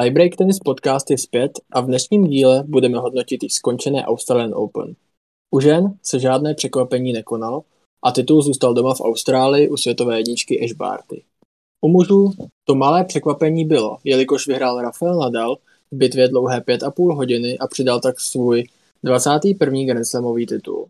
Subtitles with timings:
[0.00, 4.94] Tiebreak Tennis Podcast je zpět a v dnešním díle budeme hodnotit i skončené Australian Open.
[5.54, 7.64] U žen se žádné překvapení nekonalo
[8.04, 11.24] a titul zůstal doma v Austrálii u světové jedničky Ash Barty.
[11.80, 12.32] U mužů
[12.64, 15.56] to malé překvapení bylo, jelikož vyhrál Rafael Nadal
[15.90, 18.64] v bitvě dlouhé 5,5 hodiny a přidal tak svůj
[19.04, 19.84] 21.
[19.86, 20.88] Grand Slamový titul.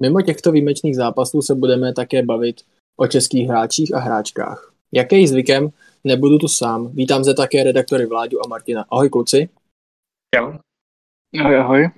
[0.00, 2.60] Mimo těchto výjimečných zápasů se budeme také bavit
[2.96, 4.72] o českých hráčích a hráčkách.
[4.92, 5.70] Jaký zvykem,
[6.06, 6.92] nebudu tu sám.
[6.92, 8.84] Vítám zde také redaktory Vláďu a Martina.
[8.90, 9.48] Ahoj kluci.
[10.36, 10.58] Jo.
[11.40, 11.90] Ahoj, ahoj.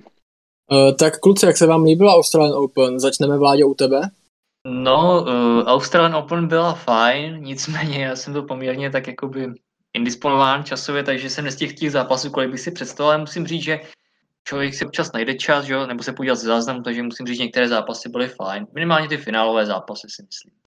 [0.71, 2.99] Uh, tak kluci, jak se vám líbila Australian Open?
[2.99, 4.01] Začneme Vláďo u tebe?
[4.67, 9.47] No, uh, Australian Open byla fajn, nicméně já jsem byl poměrně tak jakoby
[9.93, 13.19] indisponován časově, takže jsem nestihl těch zápasů, kolik bych si představoval.
[13.19, 13.79] Musím říct, že
[14.47, 15.87] člověk si občas najde čas, že?
[15.87, 18.67] nebo se podívat z záznamu, takže musím říct, že některé zápasy byly fajn.
[18.73, 20.68] Minimálně ty finálové zápasy si myslím.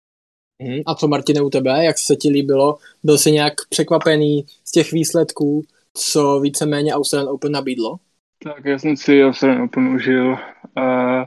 [0.63, 2.79] Hmm, a co Martine u tebe, jak se ti líbilo?
[3.05, 7.97] Byl jsi nějak překvapený z těch výsledků, co víceméně Australian Open nabídlo?
[8.45, 10.39] Tak já jsem si Australian Open užil
[10.77, 11.27] a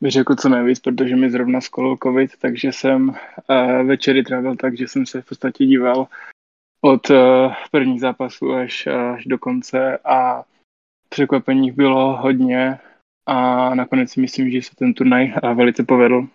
[0.00, 4.78] bych řekl co nejvíc, protože mi zrovna skolil covid, takže jsem uh, večery trávil tak,
[4.78, 6.06] že jsem se v podstatě díval
[6.80, 7.16] od uh,
[7.70, 10.44] prvních zápasů až, až do konce a
[11.08, 12.78] překvapení bylo hodně
[13.26, 16.26] a nakonec si myslím, že se ten turnaj velice povedl.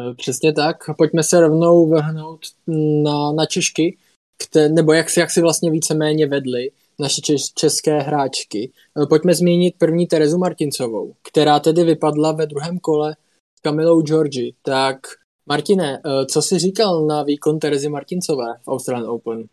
[0.00, 0.76] E, přesně tak.
[0.98, 2.40] Pojďme se rovnou vrhnout
[3.02, 3.96] na, na Češky,
[4.42, 8.70] kte, nebo jak si, jak si vlastně víceméně vedli naše češ, české hráčky.
[9.02, 13.16] E, pojďme zmínit první Terezu Martincovou, která tedy vypadla ve druhém kole
[13.58, 14.54] s Kamilou Georgi.
[14.62, 14.96] Tak
[15.48, 19.44] Martine, e, co jsi říkal na výkon Terezy Martincové v Australian Open?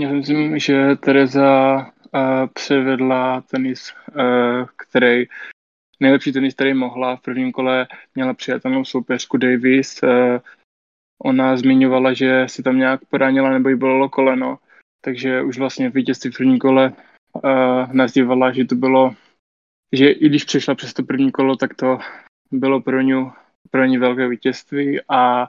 [0.00, 5.24] Já myslím, že Tereza uh, převedla tenis, uh, který
[6.02, 7.16] nejlepší tenis, který mohla.
[7.16, 10.02] V prvním kole měla přijatelnou soupeřku Davis.
[10.02, 10.38] Uh,
[11.22, 14.58] ona zmiňovala, že si tam nějak poranila nebo jí bylo koleno,
[15.00, 16.92] takže už vlastně vítězství v prvním kole
[17.32, 19.14] uh, nazývala, že to bylo,
[19.92, 21.98] že i když přešla přes to první kolo, tak to
[22.52, 23.30] bylo pro ní,
[23.70, 25.46] pro ní velké vítězství a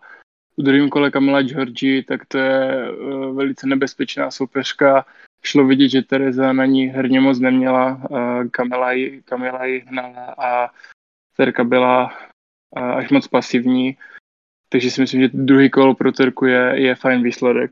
[0.57, 5.05] v druhém kole Kamila Georgi, tak to je uh, velice nebezpečná soupeřka.
[5.45, 10.35] Šlo vidět, že Tereza na ní herně moc neměla, uh, Kamila ji, Kamila ji hnala
[10.37, 10.69] a
[11.37, 12.11] Terka byla
[12.77, 13.97] uh, až moc pasivní.
[14.69, 17.71] Takže si myslím, že druhý kol pro Terku je, je fajn výsledek.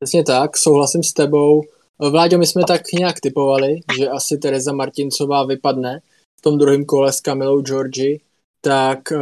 [0.00, 1.62] Přesně tak, souhlasím s tebou.
[2.10, 6.00] Vláďo, my jsme tak nějak typovali, že asi Tereza Martincová vypadne
[6.38, 8.20] v tom druhém kole s Kamilou Georgi.
[8.60, 9.12] Tak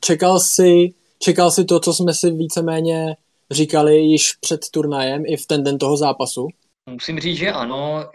[0.00, 3.16] čekal si Čekal si to, co jsme si víceméně
[3.50, 6.48] říkali již před turnajem i v ten den toho zápasu?
[6.90, 8.10] Musím říct, že ano.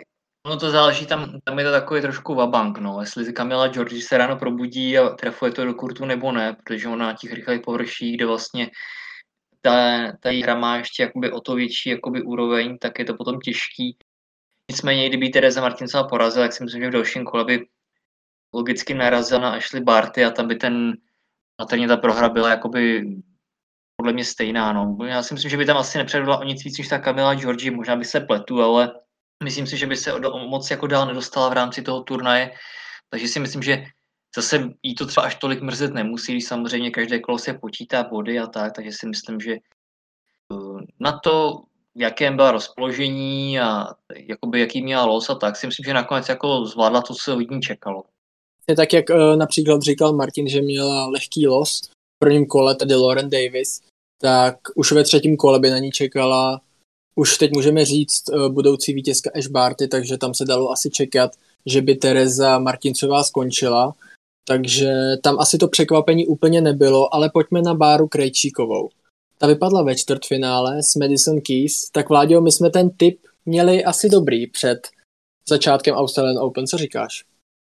[0.45, 3.01] Ono to záleží, tam, tam je to takový trošku vabank, no.
[3.01, 7.05] Jestli Kamila George se ráno probudí a trefuje to do kurtu nebo ne, protože ona
[7.05, 8.71] na těch rychlých površích, kde vlastně
[9.61, 13.39] ta, ta hra má ještě jakoby o to větší jakoby úroveň, tak je to potom
[13.39, 13.97] těžký.
[14.71, 17.65] Nicméně, kdyby Tereza Martincová porazila, tak si myslím, že v dalším kole by
[18.53, 20.97] logicky narazila na Ashley Barty a tam by ten
[21.55, 23.05] patrně ta prohra byla jakoby
[23.97, 24.73] podle mě stejná.
[24.73, 24.97] No.
[25.05, 27.71] Já si myslím, že by tam asi nepředvedla o nic víc než ta Kamila Georgi,
[27.71, 28.91] možná by se pletu, ale
[29.43, 30.13] myslím si, že by se
[30.47, 32.51] moc jako dál nedostala v rámci toho turnaje,
[33.09, 33.85] takže si myslím, že
[34.35, 38.39] zase jí to třeba až tolik mrzet nemusí, když samozřejmě každé kolo se počítá body
[38.39, 41.63] a tak, takže si myslím, že eh, na to,
[41.95, 46.29] v jakém byla rozpoložení a jakoby, jaký měla los a tak, si myslím, že nakonec
[46.29, 48.03] jako zvládla to, co od ní čekalo.
[48.77, 53.81] Tak jak uh, například říkal Martin, že měla lehký los prvním kole, tedy Lauren Davis,
[54.21, 56.61] tak už ve třetím kole by na ní čekala,
[57.15, 61.31] už teď můžeme říct, uh, budoucí vítězka Ash Barty, takže tam se dalo asi čekat,
[61.65, 63.95] že by Tereza Martincová skončila,
[64.47, 68.89] takže tam asi to překvapení úplně nebylo, ale pojďme na Báru Krejčíkovou.
[69.37, 74.09] Ta vypadla ve čtvrtfinále s Madison Keys, tak Vláďo, my jsme ten tip měli asi
[74.09, 74.87] dobrý před
[75.49, 77.25] začátkem Australian Open, co říkáš?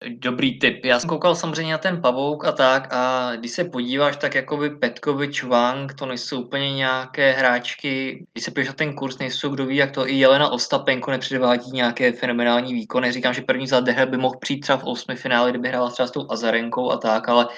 [0.08, 0.84] Dobrý tip.
[0.84, 4.70] Já jsem koukal samozřejmě na ten pavouk a tak a když se podíváš, tak jakoby
[4.70, 8.24] Petkovič, Wang, to nejsou úplně nějaké hráčky.
[8.32, 11.70] Když se podíváš na ten kurz, nejsou kdo ví, jak to i Jelena Ostapenko nepředvádí
[11.70, 13.12] nějaké fenomenální výkony.
[13.12, 16.10] Říkám, že první zádehr by mohl přijít třeba v osmi finále, kdyby hrála třeba s
[16.10, 17.48] tou Azarenkou a tak, ale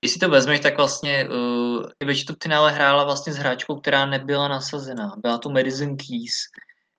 [0.00, 4.48] když si to vezmeš, tak vlastně uh, většinou finále hrála vlastně s hráčkou, která nebyla
[4.48, 5.14] nasazená.
[5.16, 6.34] Byla to Madison Keys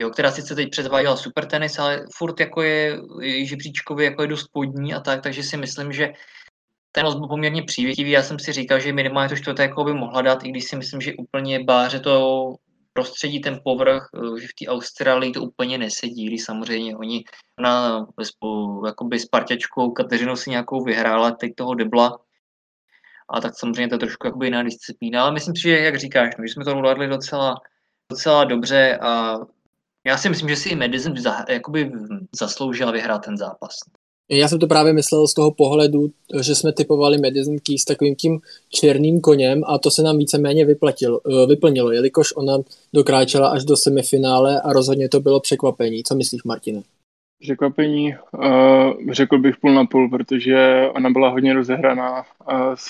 [0.01, 2.99] jo, která sice teď předváděla super tenis, ale furt jako je,
[3.45, 6.13] žebříčkově jako je dost podní a tak, takže si myslím, že
[6.91, 8.11] ten byl poměrně přívětivý.
[8.11, 10.75] Já jsem si říkal, že minimálně to čtvrté jako by mohla dát, i když si
[10.75, 12.55] myslím, že úplně báře to
[12.93, 17.23] prostředí, ten povrch, eh, že v té Austrálii to úplně nesedí, když samozřejmě oni
[17.59, 18.05] na
[18.85, 22.19] jakoby s parťačkou Kateřinou si nějakou vyhrála, teď toho debla,
[23.29, 26.35] a tak samozřejmě to je trošku jakoby jiná disciplína, ale myslím si, že jak říkáš,
[26.39, 27.55] no, že jsme to zvládli docela,
[28.11, 29.37] docela dobře a
[30.07, 31.91] Já si myslím, že si i Madison za, jakoby
[32.35, 33.75] zasloužila vyhrát ten zápas.
[34.31, 36.09] Já jsem to právě myslel z toho pohledu,
[36.41, 38.39] že jsme typovali Madison Keys takovým tím
[38.69, 42.57] černým koněm a to se nám víceméně vyplatilo, eh, vyplnilo, jelikož ona
[42.93, 46.03] dokráčela až do semifinále a rozhodně to bylo překvapení.
[46.03, 46.81] Co myslíš, Martine?
[47.41, 52.87] Překvapení, uh, řekl bych půl na půl, protože ona byla hodně rozehraná uh, s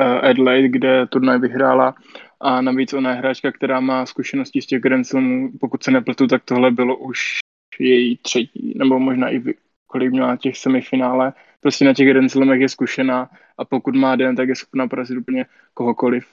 [0.00, 1.94] uh, Adelaide, kde turnaj vyhrála
[2.40, 5.50] a navíc ona je hráčka, která má zkušenosti z těch Grand Slamů.
[5.60, 7.18] Pokud se nepletu, tak tohle bylo už
[7.78, 9.42] její třetí, nebo možná i
[9.86, 11.32] kolik měla těch semifinále.
[11.60, 15.18] Prostě na těch Grand Slamech je zkušená a pokud má den, tak je schopná porazit
[15.18, 16.24] úplně kohokoliv.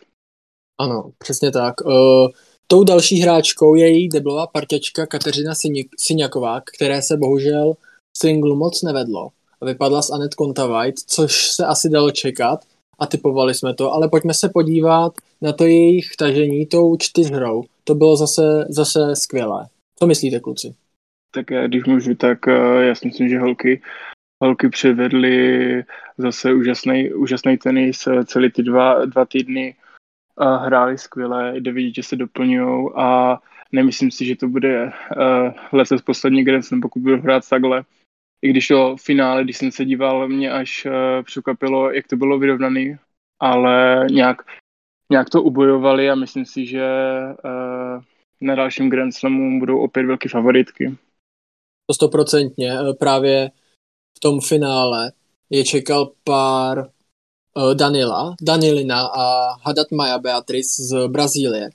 [0.79, 1.81] Ano, přesně tak.
[1.85, 2.27] Uh,
[2.67, 5.53] tou další hráčkou je její deblová parťačka Kateřina
[5.97, 7.73] Syňaková, které se bohužel
[8.17, 9.29] singlu moc nevedlo.
[9.65, 12.65] Vypadla s Anet Kontavajt, což se asi dalo čekat
[12.99, 17.63] a typovali jsme to, ale pojďme se podívat na to jejich tažení tou čtyřhrou.
[17.83, 19.67] To bylo zase, zase skvělé.
[19.99, 20.75] Co myslíte, kluci?
[21.31, 23.81] Tak když můžu, tak eh, já si myslím, že holky,
[24.43, 25.83] holky přivedly
[26.17, 29.75] zase úžasný, úžasný tenis eh, celý ty dva, dva týdny
[30.37, 33.37] a hráli skvěle, jde vidět, že se doplňují a
[33.71, 34.91] nemyslím si, že to bude uh,
[35.71, 37.83] letos poslední Grand Slam, pokud budu hrát takhle.
[38.43, 40.91] I když to finále, když jsem se díval, mě až uh,
[41.23, 42.97] překvapilo, jak to bylo vyrovnaný,
[43.39, 44.41] ale nějak,
[45.11, 46.87] nějak to ubojovali a myslím si, že
[47.45, 48.03] uh,
[48.41, 50.97] na dalším Grand Slamu budou opět velké favoritky.
[51.87, 52.71] To stoprocentně.
[52.99, 53.51] Právě
[54.17, 55.11] v tom finále
[55.49, 56.89] je čekal pár
[57.57, 61.69] Eh, Danila, Danilina a Hadat Maja Beatrice z Brazílie,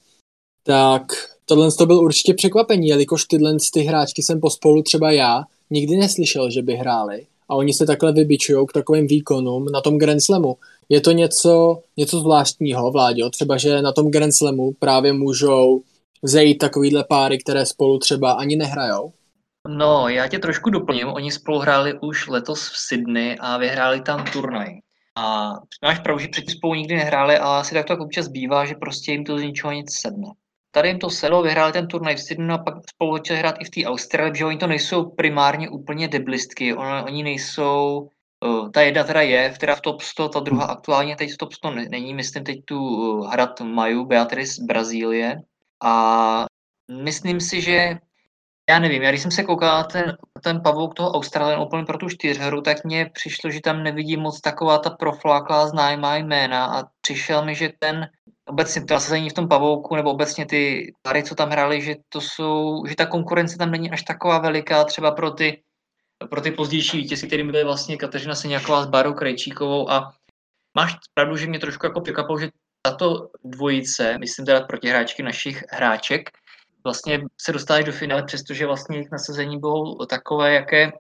[0.62, 1.02] tak
[1.44, 6.50] tohle to byl určitě překvapení, jelikož tyhle ty hráčky jsem pospolu třeba já nikdy neslyšel,
[6.50, 10.56] že by hráli a oni se takhle vybičují k takovým výkonům na tom Grand Slamu.
[10.88, 15.82] Je to něco, něco zvláštního, Vláďo, třeba, že na tom Grand Slamu právě můžou
[16.22, 19.12] zejít takovýhle páry, které spolu třeba ani nehrajou?
[19.68, 21.08] No, já tě trošku doplním.
[21.08, 24.68] Oni spolu hráli už letos v Sydney a vyhráli tam turnaj.
[25.16, 28.74] A máš pravdu, že předtím spolu nikdy nehráli, ale asi tak to občas bývá, že
[28.74, 30.28] prostě jim to z ničeho nic sedne.
[30.78, 33.64] Tady jim to sedlo, vyhráli ten turnaj v Sydney a pak spolu začali hrát i
[33.64, 38.08] v té Austrálii, protože oni to nejsou primárně úplně deblistky, oni, oni nejsou,
[38.44, 41.52] uh, ta jedna teda je, která v top 100, ta druhá aktuálně teď v top
[41.52, 45.36] 100 není, myslím teď tu uh, hrad Maju, Beatrice z Brazílie.
[45.82, 46.46] A
[47.02, 47.98] myslím si, že
[48.68, 52.08] já nevím, já když jsem se koukal ten, ten pavouk toho Australian Open pro tu
[52.08, 57.44] čtyřhru, tak mně přišlo, že tam nevidím moc taková ta profláklá známá jména a přišel
[57.44, 58.08] mi, že ten
[58.46, 62.20] obecně to nasazení v tom pavouku, nebo obecně ty pary, co tam hráli, že to
[62.20, 65.62] jsou, že ta konkurence tam není až taková veliká třeba pro ty,
[66.30, 70.12] pro ty pozdější vítězky, kterými byly vlastně Kateřina Seňáková s Barou Krejčíkovou a
[70.76, 72.48] máš pravdu, že mě trošku jako překvapilo, že
[72.82, 76.30] tato dvojice, myslím teda protihráčky našich hráček,
[76.84, 80.92] vlastně se dostáváš do finále, přestože vlastně jejich nasazení bylo takové, jaké,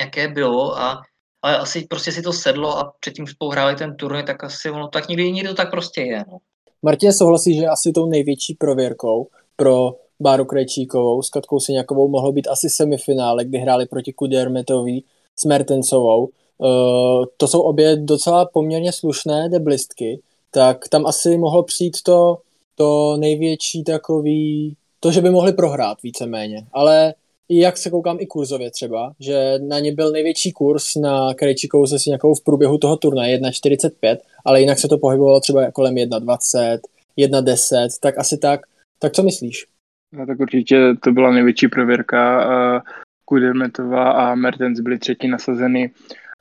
[0.00, 1.02] jaké bylo a
[1.42, 4.88] ale asi prostě si to sedlo a předtím spolu hráli ten turnaj, tak asi ono
[4.88, 6.24] tak nikdy nikdy to tak prostě je.
[6.32, 6.38] No.
[6.82, 12.48] Martin souhlasí, že asi tou největší prověrkou pro Báru Krejčíkovou s Katkou Siňakovou mohlo být
[12.48, 15.04] asi semifinále, kdy hráli proti Kudermetový
[15.36, 16.28] s Mertensovou.
[16.58, 20.20] Uh, to jsou obě docela poměrně slušné deblistky,
[20.50, 22.38] tak tam asi mohlo přijít to,
[22.74, 24.76] to největší takový
[25.06, 27.14] to, že by mohli prohrát víceméně, ale
[27.48, 31.86] i jak se koukám i kurzově třeba, že na ně byl největší kurz na Krejčíkou
[31.86, 36.78] se nějakou v průběhu toho turnaje 1,45, ale jinak se to pohybovalo třeba kolem 1,20,
[37.18, 38.60] 1,10, tak asi tak.
[38.98, 39.66] Tak co myslíš?
[40.12, 42.82] No, tak určitě to byla největší prověrka.
[43.24, 45.90] Kudermetová a Mertens byli třetí nasazeny.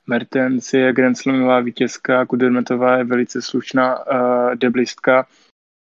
[0.07, 5.27] Mertens je Grand Slamová vítězka, Kudermetová je velice slušná uh, deblistka.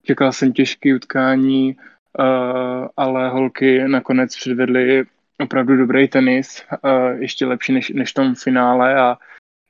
[0.04, 1.78] Čekal jsem těžké utkání,
[2.20, 5.04] Uh, ale holky nakonec předvedly
[5.44, 9.18] opravdu dobrý tenis, uh, ještě lepší než, než v tom finále a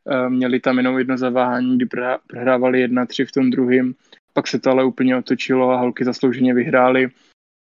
[0.03, 1.85] uh, měli tam jenom jedno zaváhání, kdy
[2.27, 3.93] prohrávali jedna tři v tom druhém.
[4.33, 7.09] Pak se to ale úplně otočilo a holky zaslouženě vyhrály.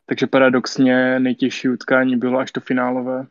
[0.06, 3.26] Takže paradoxně nejtěžší utkání bylo až to finálové.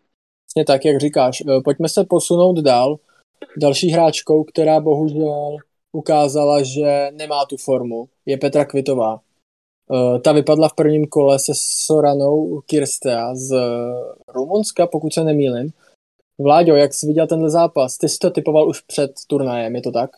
[0.47, 1.43] Přesně tak, jak říkáš.
[1.63, 2.99] Pojďme se posunout dál.
[3.57, 5.57] Další hráčkou, která bohužel
[5.91, 9.19] ukázala, že nemá tu formu, je Petra Kvitová.
[9.93, 13.55] Uh, ta vypadla v prvním kole se Soranou Kirstea z
[14.27, 15.69] Rumunska, pokud se nemýlim.
[16.39, 17.97] Vláďo, jak jsi viděl tenhle zápas?
[17.97, 20.09] Ty jsi to typoval už před turnajem, je to tak?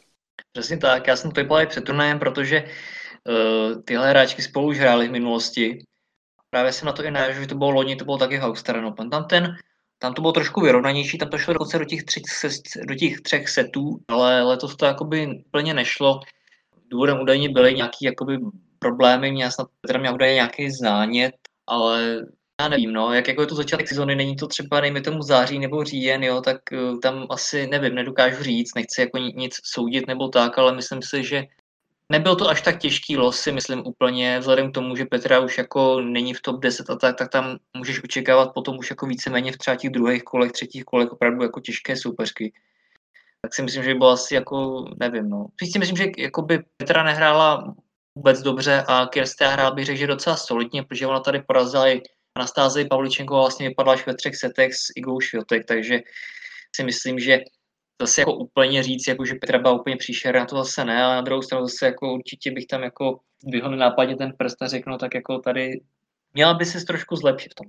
[0.54, 4.80] Přesně tak, já jsem to typoval i před turnajem, protože uh, tyhle hráčky spolu už
[4.80, 5.84] hrály v minulosti.
[6.50, 9.10] Právě jsem na to i naježil, že to bylo loni, to bylo taky Australian Open.
[9.10, 9.56] Tam, ten,
[10.00, 12.22] tam to bylo trošku vyrovnanější, tam to šlo dokonce do těch, tři,
[12.88, 16.20] do těch třech setů, ale letos to jakoby plně nešlo.
[16.92, 18.38] Důvodem údajně byly nějaký jakoby
[18.86, 21.36] problémy, měl snad Petra měl údajně nějaký zánět,
[21.68, 22.26] ale
[22.62, 25.60] já nevím, no, jak jako je to začátek sezóny, není to třeba, dejme tomu září
[25.60, 30.28] nebo říjen, jo, tak uh, tam asi, nevím, nedokážu říct, nechci jako nic soudit nebo
[30.28, 31.44] tak, ale myslím si, že
[32.10, 35.58] nebyl to až tak těžký los, si myslím úplně, vzhledem k tomu, že Petra už
[35.58, 39.52] jako není v top 10 a tak, tak tam můžeš očekávat potom už jako víceméně
[39.52, 42.54] v třeba těch druhých kolech, třetích kolech opravdu jako těžké soupeřky.
[43.42, 45.46] Tak si myslím, že by bylo asi jako, nevím, no.
[45.54, 47.76] Spíš si myslím, že jako by Petra nehrála
[48.16, 52.02] vůbec dobře a Kirstia hrál bych řekl, že docela solidně, protože ona tady porazila i
[52.38, 56.00] Anastázii Pavličenko vlastně vypadla až ve třech setech s Igou Šviotek, takže
[56.76, 57.40] si myslím, že
[58.02, 61.22] zase jako úplně říct, jako že Petra byla úplně příšerná, to zase ne, ale na
[61.22, 64.98] druhou stranu zase jako určitě bych tam jako vyhodl nápadně ten prst a řekl, no
[64.98, 65.82] tak jako tady
[66.34, 67.68] měla by se trošku zlepšit v tom.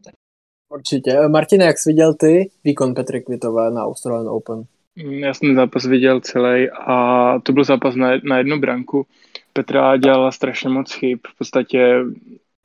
[0.69, 1.29] Určitě.
[1.29, 4.63] Martin, jak jsi viděl ty výkon Petry Kvitové na Australian Open?
[4.97, 9.07] Já jsem zápas viděl celý a to byl zápas na, na jednu branku.
[9.57, 11.19] Petra dělala strašně moc chyb.
[11.29, 12.05] V podstatě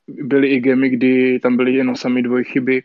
[0.07, 2.83] byly i gemy, kdy tam byly jenom sami dvojchyby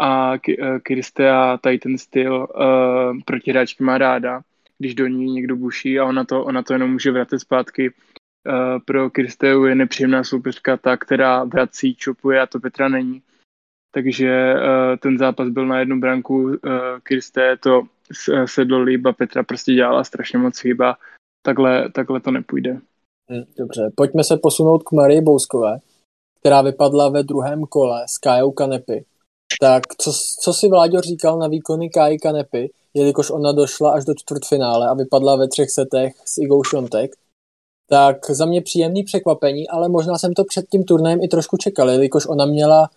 [0.00, 4.40] a eh, Kirstea tady ten styl uh, protihráčky má ráda,
[4.78, 7.90] když do ní někdo buší a ona to, ona to jenom může vrátit zpátky.
[7.90, 13.22] Uh, pro Kirsteu je nepříjemná soupeřka ta, která vrací, čopuje a to Petra není.
[13.90, 16.56] Takže uh, ten zápas byl na jednu branku, uh,
[17.02, 17.82] Kirsté to
[18.44, 20.96] sedlo líb a Petra prostě dělala strašně moc chyba.
[21.42, 22.80] Takhle, takhle to nepůjde.
[23.32, 25.78] Hm, dobře, pojďme se posunout k Marii Bouskové,
[26.40, 29.04] která vypadla ve druhém kole s Kajou Kanepy.
[29.60, 34.14] Tak co, co si Vláďo říkal na výkony Káji Kanepy, jelikož ona došla až do
[34.14, 37.10] čtvrtfinále a vypadla ve třech setech s Igou Šontek,
[37.88, 41.90] tak za mě příjemný překvapení, ale možná jsem to před tím turnajem i trošku čekal,
[41.90, 42.90] jelikož ona měla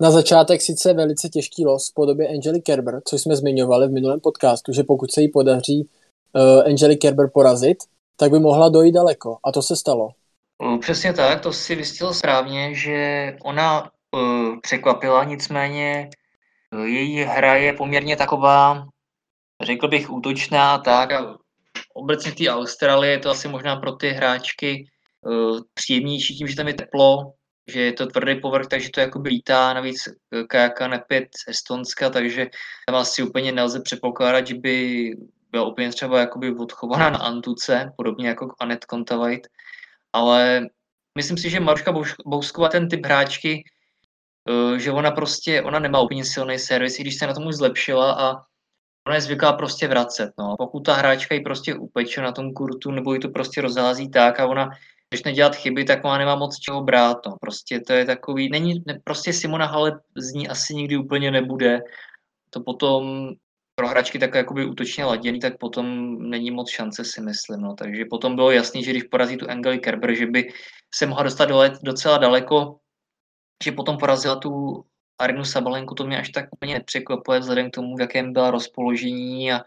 [0.00, 4.20] na začátek sice velice těžký los v podobě Angely Kerber, což jsme zmiňovali v minulém
[4.20, 5.88] podcastu, že pokud se jí podaří
[6.34, 7.78] uh, Angely Kerber porazit,
[8.16, 9.38] tak by mohla dojít daleko.
[9.44, 10.08] A to se stalo.
[10.80, 16.10] Přesně tak, to si vystil správně, že ona uh, překvapila, nicméně
[16.74, 18.86] uh, její hra je poměrně taková,
[19.62, 21.36] řekl bych, útočná tak a
[21.94, 24.86] obecně té Austrálii je to asi možná pro ty hráčky
[25.26, 27.32] uh, příjemnější tím, že tam je teplo,
[27.72, 29.96] že je to tvrdý povrch, takže to jakoby lítá, navíc
[30.48, 32.46] kajaka nepět Estonska, takže
[32.86, 35.10] tam asi úplně nelze předpokládat, že by
[35.56, 39.48] byla úplně třeba jakoby odchovaná na Antuce, podobně jako Anet Kontavajt,
[40.12, 40.66] ale
[41.14, 41.94] myslím si, že Maruška
[42.26, 43.64] Bousková ten typ hráčky,
[44.48, 47.54] eh, že ona prostě, ona nemá úplně silný servis, i když se na tom už
[47.54, 48.42] zlepšila a
[49.06, 50.32] ona je zvyklá prostě vracet.
[50.38, 50.56] No.
[50.58, 54.40] Pokud ta hráčka ji prostě upeče na tom kurtu, nebo ji to prostě rozhází tak
[54.40, 54.70] a ona
[55.08, 57.16] když nedělat chyby, tak ona nemá moc čeho brát.
[57.26, 57.36] No.
[57.40, 61.80] Prostě to je takový, není, ne, prostě Simona Halep z ní asi nikdy úplně nebude.
[62.50, 63.32] To potom
[63.76, 67.60] pro hračky takové jakoby útočně laděný, tak potom není moc šance si myslím.
[67.60, 67.74] No.
[67.74, 70.52] Takže potom bylo jasný, že když porazí tu Angeli Kerber, že by
[70.94, 72.76] se mohla dostat dole, docela daleko,
[73.64, 74.84] že potom porazila tu
[75.18, 79.52] Arinu Sabalenku, to mě až tak úplně nepřekvapuje vzhledem k tomu, v jakém byla rozpoložení
[79.52, 79.60] a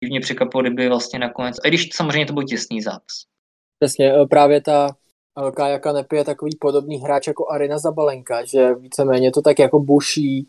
[0.00, 3.24] mě překvapilo, kdyby vlastně nakonec, a když samozřejmě to byl těsný zápas.
[3.78, 4.96] Přesně, e, právě ta
[5.48, 9.80] e, Kaja Kanepi je takový podobný hráč jako Arina Zabalenka, že víceméně to tak jako
[9.80, 10.48] buší,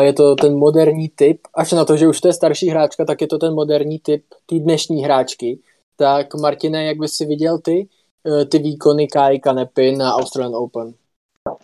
[0.00, 3.20] je to ten moderní typ, až na to, že už to je starší hráčka, tak
[3.20, 5.58] je to ten moderní typ té dnešní hráčky.
[5.96, 7.88] Tak Martine, jak bys si viděl ty,
[8.26, 10.94] e, ty výkony Kai Kanepy na Australian Open?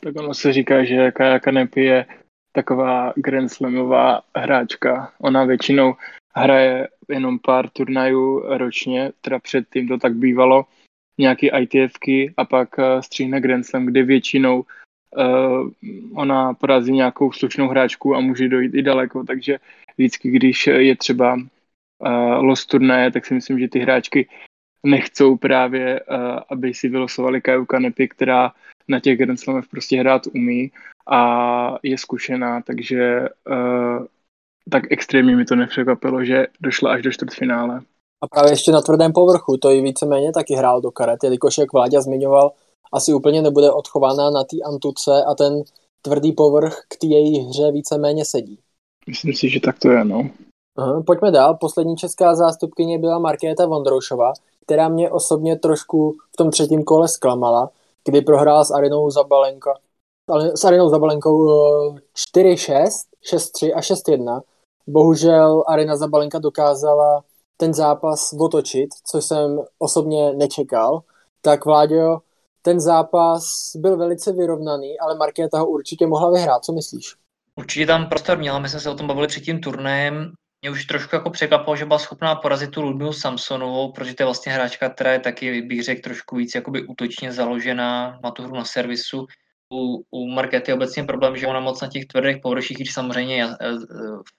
[0.00, 2.06] Tak ono se říká, že Kaja Kanepi je
[2.52, 5.12] taková Grand Slamová hráčka.
[5.20, 5.94] Ona většinou
[6.36, 10.64] hraje jenom pár turnajů ročně, teda předtím to tak bývalo,
[11.18, 14.64] nějaký ITFky a pak uh, stříhne Grand Slam, kde většinou
[15.16, 15.70] uh,
[16.14, 19.58] ona porazí nějakou slušnou hráčku a může dojít i daleko, takže
[19.96, 24.28] vždycky, když je třeba uh, los turnaje, tak si myslím, že ty hráčky
[24.86, 26.16] nechcou právě, uh,
[26.50, 28.52] aby si vylosovali Kaju Kanepy, která
[28.88, 30.70] na těch Grand Slamech prostě hrát umí
[31.06, 34.06] a je zkušená, takže uh,
[34.70, 37.80] tak extrémně mi to nepřekvapilo, že došla až do čtvrtfinále.
[38.22, 41.72] A právě ještě na tvrdém povrchu, to i víceméně taky hrál do karet, jelikož jak
[41.72, 42.52] Vláďa zmiňoval,
[42.92, 45.62] asi úplně nebude odchována na té antuce a ten
[46.02, 48.58] tvrdý povrch k té její hře víceméně sedí.
[49.08, 50.28] Myslím si, že tak to je, no.
[50.76, 51.54] Aha, pojďme dál.
[51.60, 57.70] Poslední česká zástupkyně byla Markéta Vondroušová, která mě osobně trošku v tom třetím kole zklamala,
[58.04, 59.72] kdy prohrála s Arinou Zabalenko,
[60.54, 61.46] s Arinou Zabalenkou
[62.36, 62.86] 4-6,
[63.32, 64.40] 6-3 a 6-1.
[64.86, 67.24] Bohužel Arina Zabalenka dokázala
[67.56, 71.00] ten zápas otočit, což jsem osobně nečekal,
[71.42, 72.18] tak Vláďo,
[72.66, 73.42] ten zápas
[73.76, 76.64] byl velice vyrovnaný, ale Markéta ho určitě mohla vyhrát.
[76.64, 77.14] Co myslíš?
[77.56, 80.32] Určitě tam prostor měla, my jsme se o tom bavili před tím turnajem.
[80.62, 84.24] Mě už trošku jako překvapilo, že byla schopná porazit tu Ludmilu Samsonovou, protože to je
[84.24, 88.56] vlastně hráčka, která je taky, bych řekl, trošku víc jakoby útočně založená, má tu hru
[88.56, 89.26] na servisu.
[89.72, 93.46] u, u Markety obecně problém, že ona moc na těch tvrdých površích, když samozřejmě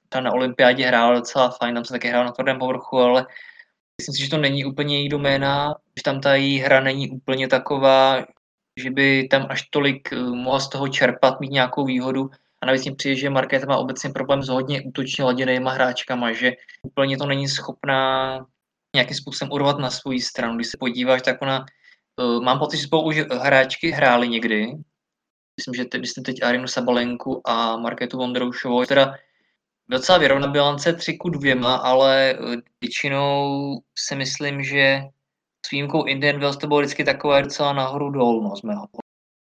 [0.09, 3.25] ta na olympiádě hrála docela fajn, tam se taky hrál na tvrdém povrchu, ale
[4.01, 7.47] myslím si, že to není úplně její doména, že tam ta její hra není úplně
[7.47, 8.25] taková,
[8.79, 12.29] že by tam až tolik mohla z toho čerpat, mít nějakou výhodu.
[12.61, 16.51] A navíc mi přijde, že Markéta má obecně problém s hodně útočně laděnýma hráčkama, že
[16.83, 18.45] úplně to není schopná
[18.95, 20.55] nějakým způsobem urvat na svou stranu.
[20.55, 21.65] Když se podíváš, tak ona,
[22.15, 24.65] uh, mám pocit, že spolu už hráčky hrály někdy.
[25.59, 29.15] Myslím, že teď, jste teď Arinu Sabalenku a Marketu Vondroušovou, teda
[29.89, 32.35] docela vyrovná bilance 3 ku 2, ale e,
[32.81, 35.01] většinou si myslím, že
[35.65, 38.87] s výjimkou Indian Wells to bylo vždycky takové docela nahoru dolů, no, z mého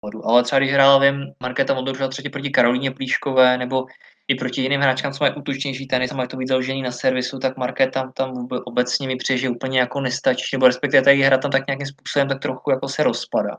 [0.00, 0.26] pohledu.
[0.26, 3.86] Ale třeba když hrála, vím, Markéta Vondroušová třetí proti Karolíně Plíškové, nebo
[4.28, 7.38] i proti jiným hráčkám, co mají útočnější tenis a mají to víc založený na servisu,
[7.38, 11.38] tak Market tam, tam obecně mi přijde, že úplně jako nestačí, nebo respektive ta hra
[11.38, 13.58] tam tak nějakým způsobem tak trochu jako se rozpadá.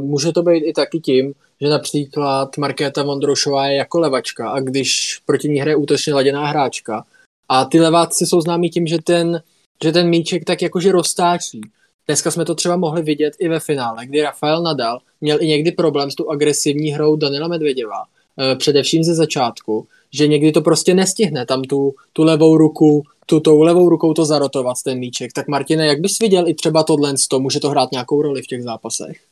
[0.00, 5.20] Může to být i taky tím, že například Markéta Mondrošová je jako levačka a když
[5.26, 7.04] proti ní hraje útočně laděná hráčka
[7.48, 9.42] a ty leváci jsou známí tím, že ten,
[9.84, 11.60] že ten míček tak jakože roztáčí.
[12.06, 15.72] Dneska jsme to třeba mohli vidět i ve finále, kdy Rafael Nadal měl i někdy
[15.72, 18.04] problém s tou agresivní hrou Danila Medvěděva,
[18.40, 23.40] eh, především ze začátku, že někdy to prostě nestihne tam tu, tu levou ruku, tu
[23.40, 25.32] tou levou rukou to zarotovat, ten míček.
[25.32, 28.46] Tak Martine, jak bys viděl i třeba tohle, to může to hrát nějakou roli v
[28.46, 29.29] těch zápasech?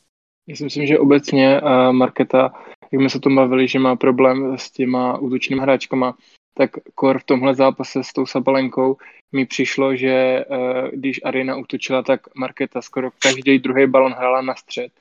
[0.49, 2.53] Já si myslím, že obecně uh, Marketa,
[2.91, 6.17] jak jsme se to bavili, že má problém s těma útočnými hráčkama,
[6.53, 8.97] tak kor v tomhle zápase s tou Sabalenkou
[9.31, 14.55] mi přišlo, že uh, když Arina útočila, tak Marketa skoro každý druhý balon hrála na
[14.55, 14.91] střed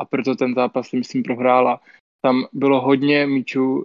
[0.00, 1.80] a proto ten zápas si myslím prohrála.
[2.22, 3.84] Tam bylo hodně míčů uh,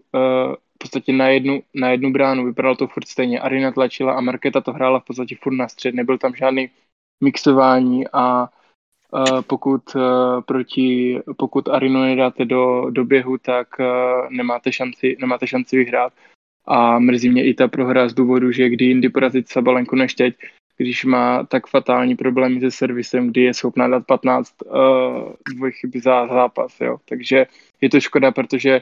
[0.55, 3.39] v podstatě na jednu, na jednu bránu, vypadalo to furt stejně.
[3.39, 6.69] Arina tlačila a Marketa to hrála v podstatě furt na střed, nebyl tam žádný
[7.23, 8.49] mixování a
[9.47, 10.01] pokud uh,
[10.45, 13.85] proti, pokud Arinu nedáte do, do běhu, tak uh,
[14.29, 16.13] nemáte, šanci, nemáte šanci vyhrát.
[16.65, 20.35] A mrzí mě i ta prohra z důvodu, že kdy jindy porazit Sabalenku než teď,
[20.77, 24.73] když má tak fatální problémy se servisem, kdy je schopná dát 15 uh,
[25.55, 26.81] dvojchyb za zápas.
[26.81, 26.97] Jo.
[27.09, 27.45] Takže
[27.81, 28.81] je to škoda, protože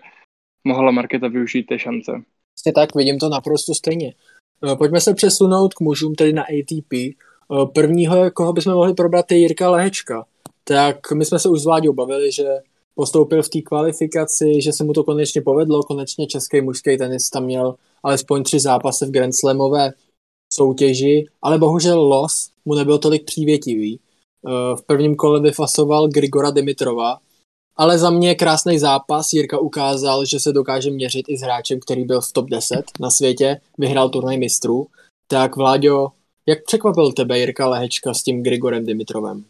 [0.63, 2.11] mohla Marketa využít té šance.
[2.11, 4.13] Vlastně tak, vidím to naprosto stejně.
[4.77, 6.93] Pojďme se přesunout k mužům, tedy na ATP.
[7.73, 10.25] Prvního, koho bychom mohli probrat, je Jirka Lehečka.
[10.63, 12.45] Tak my jsme se už s Vláďou bavili, že
[12.95, 17.43] postoupil v té kvalifikaci, že se mu to konečně povedlo, konečně český mužský tenis tam
[17.43, 19.93] měl alespoň tři zápasy v Grand Slamové
[20.53, 23.99] soutěži, ale bohužel los mu nebyl tolik přívětivý.
[24.47, 27.17] Eh, v prvním kole vyfasoval Grigora Dimitrova,
[27.77, 29.33] ale za mě krásný zápas.
[29.33, 33.09] Jirka ukázal, že se dokáže měřit i s hráčem, který byl v top 10 na
[33.09, 34.87] světě, vyhrál turnaj mistrů.
[35.27, 36.07] Tak Vláďo,
[36.47, 39.45] jak překvapil tebe Jirka Lehečka s tím Grigorem Dimitrovem?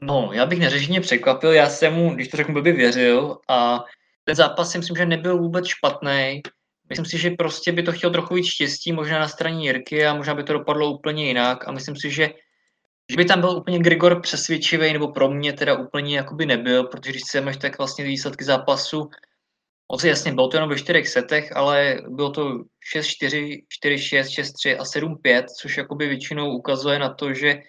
[0.00, 3.84] No, já bych neřešeně překvapil, já jsem mu, když to řeknu, by věřil a
[4.24, 6.42] ten zápas si myslím, že nebyl vůbec špatný.
[6.88, 10.14] Myslím si, že prostě by to chtěl trochu víc štěstí, možná na straně Jirky a
[10.14, 12.30] možná by to dopadlo úplně jinak a myslím si, že
[13.10, 17.10] že by tam byl úplně Grigor přesvědčivý, nebo pro mě teda úplně jakoby nebyl, protože
[17.10, 19.10] když se tak vlastně výsledky zápasu,
[19.92, 22.64] moc jasně, bylo to jenom ve čtyřech setech, ale bylo to
[22.96, 27.62] 6-4, 4-6, 6-3 a 7-5, což jakoby většinou ukazuje na to, že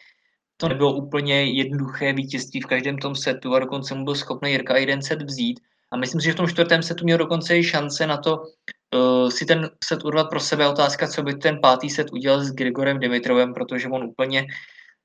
[0.58, 4.78] to nebylo úplně jednoduché vítězství v každém tom setu a dokonce mu byl schopný Jirka
[4.78, 5.60] jeden set vzít.
[5.92, 9.30] A myslím si, že v tom čtvrtém setu měl dokonce i šance na to uh,
[9.30, 10.68] si ten set urvat pro sebe.
[10.68, 14.48] Otázka, co by ten pátý set udělal s Grigorem Dimitrovem, protože on úplně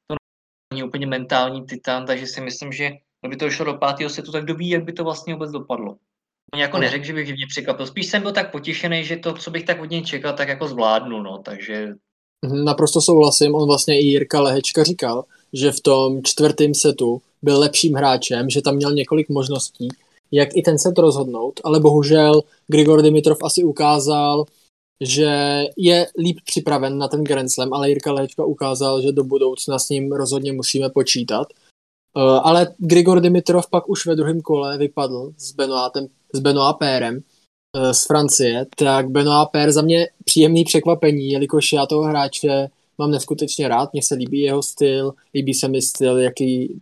[0.06, 0.16] to
[0.74, 4.44] není úplně mentální titan, takže si myslím, že kdyby to šlo do pátého setu, tak
[4.44, 5.96] kdo ví, jak by to vlastně vůbec dopadlo.
[6.54, 7.86] On jako neřekl, že bych mě překvapil.
[7.86, 10.68] Spíš jsem byl tak potěšený, že to, co bych tak od něj čekal, tak jako
[10.68, 11.88] zvládnu, no, takže...
[12.64, 17.94] Naprosto souhlasím, on vlastně i Jirka Lehečka říkal, že v tom čtvrtém setu byl lepším
[17.94, 19.88] hráčem, že tam měl několik možností,
[20.30, 24.44] jak i ten set rozhodnout, ale bohužel Grigor Dimitrov asi ukázal,
[25.00, 29.78] že je líp připraven na ten Grand Slam, ale Jirka Lehečka ukázal, že do budoucna
[29.78, 31.48] s ním rozhodně musíme počítat.
[32.16, 37.14] Uh, ale Grigor Dimitrov pak už ve druhém kole vypadl s Benoátem, s Benoá Pérem
[37.76, 42.68] uh, z Francie, tak Benoá Pér za mě příjemný překvapení, jelikož já toho hráče
[43.00, 46.80] mám neskutečně rád, mně se líbí jeho styl, líbí se mi styl, jaký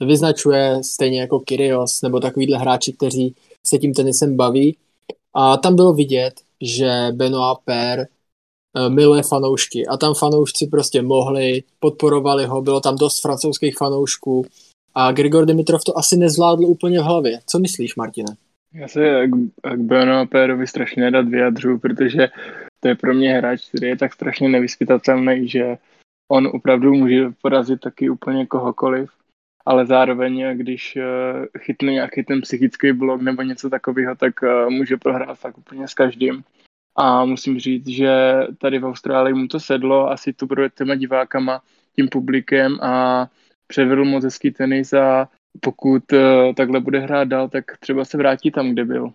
[0.00, 3.34] vyznačuje stejně jako Kyrios, nebo takovýhle hráči, kteří
[3.66, 4.76] se tím tenisem baví.
[5.34, 11.62] A tam bylo vidět, že Benoit Per eh, miluje fanoušky a tam fanoušci prostě mohli,
[11.78, 14.44] podporovali ho, bylo tam dost francouzských fanoušků
[14.94, 17.40] a Grigor Dimitrov to asi nezvládl úplně v hlavě.
[17.46, 18.36] Co myslíš, Martine?
[18.74, 19.30] Já se k,
[19.74, 22.28] k Benoit Pérovi strašně nedat vyjadřu, protože
[22.80, 25.76] to je pro mě hráč, který je tak strašně nevyspytatelný, že
[26.30, 29.10] on opravdu může porazit taky úplně kohokoliv.
[29.66, 30.98] ale zároveň, když
[31.58, 34.34] chytne nějaký ten psychický blok nebo něco takového, tak
[34.68, 36.44] může prohrát fakt úplně s každým.
[36.96, 38.10] A musím říct, že
[38.58, 41.62] tady v Austrálii mu to sedlo, asi to pro těma divákama,
[41.96, 43.26] tím publikem a
[43.66, 45.28] převedl moc hezký tenis a
[45.60, 49.12] pokud uh, takhle bude hrát dál, tak třeba se vrátí tam, kde byl.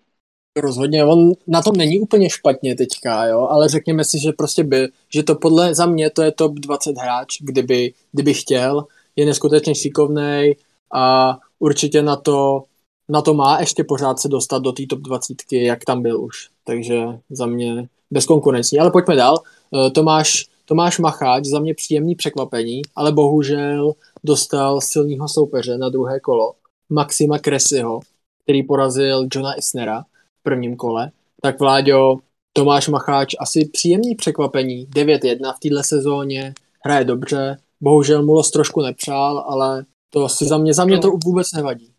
[0.56, 4.88] Rozhodně, on na tom není úplně špatně teďka, jo, ale řekněme si, že prostě by,
[5.14, 9.74] že to podle, za mě to je top 20 hráč, kdyby, kdyby chtěl, je neskutečně
[9.74, 10.52] šikovný
[10.94, 12.64] a určitě na to,
[13.08, 16.48] na to má ještě pořád se dostat do té top 20, jak tam byl už.
[16.64, 18.78] Takže za mě bezkonkurenční.
[18.78, 19.38] Ale pojďme dál.
[19.86, 23.92] Eh, Tomáš, Tomáš Macháč, za mě příjemný překvapení, ale bohužel
[24.24, 26.54] dostal silného soupeře na druhé kolo,
[26.88, 28.00] Maxima Kresiho,
[28.42, 30.02] který porazil Johna Isnera
[30.40, 31.10] v prvním kole.
[31.42, 32.16] Tak Vláďo,
[32.52, 38.82] Tomáš Macháč asi příjemný překvapení, 9-1 v této sezóně, hraje dobře, bohužel mu los trošku
[38.82, 41.92] nepřál, ale to si za mě, za mě to vůbec nevadí.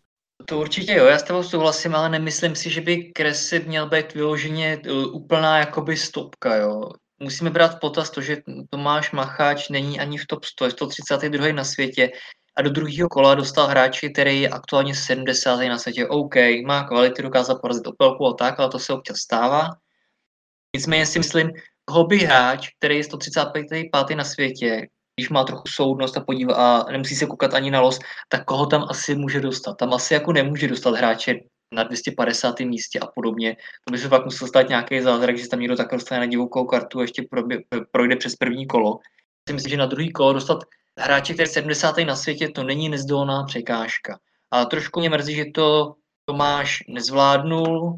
[0.44, 4.14] To určitě jo, já s tebou souhlasím, ale nemyslím si, že by Kresy měl být
[4.14, 6.90] vyloženě uh, úplná jakoby stopka, jo.
[7.20, 8.36] Musíme brát v potaz to, že
[8.70, 11.52] Tomáš Macháč není ani v top 100, je 132.
[11.52, 12.10] na světě
[12.56, 15.60] a do druhého kola dostal hráči, který je aktuálně 70.
[15.60, 16.06] na světě.
[16.06, 16.34] OK,
[16.66, 19.70] má kvalitu, dokázal porazit opelku a tak, ale to se občas stává.
[20.76, 21.50] Nicméně si myslím,
[21.90, 24.16] hobby hráč, který je 135.
[24.16, 27.98] na světě, když má trochu soudnost a podívá a nemusí se koukat ani na los,
[28.28, 29.74] tak koho tam asi může dostat?
[29.74, 31.34] Tam asi jako nemůže dostat hráče
[31.72, 32.60] na 250.
[32.60, 33.56] místě a podobně.
[33.84, 36.64] To by se fakt musel stát nějaký zázrak, že tam někdo tak dostane na divokou
[36.64, 37.24] kartu a ještě
[37.92, 38.98] projde přes první kolo.
[39.52, 40.58] Myslím, že na druhý kolo dostat
[40.98, 41.98] hráče, který je 70.
[41.98, 44.18] na světě, to není nezdolná překážka.
[44.50, 47.96] A trošku mě mrzí, že to Tomáš nezvládnul,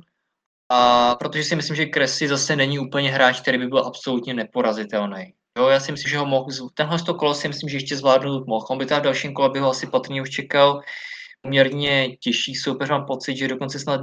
[0.73, 5.35] a protože si myslím, že Kresy zase není úplně hráč, který by byl absolutně neporazitelný.
[5.59, 8.47] Jo, já si myslím, že ho mohl, tenhle to kolo si myslím, že ještě zvládnout
[8.47, 8.67] mohl.
[8.71, 10.81] On by tam v dalším kole by ho asi patrně už čekal.
[11.43, 14.01] Poměrně těžší soupeř, mám pocit, že dokonce snad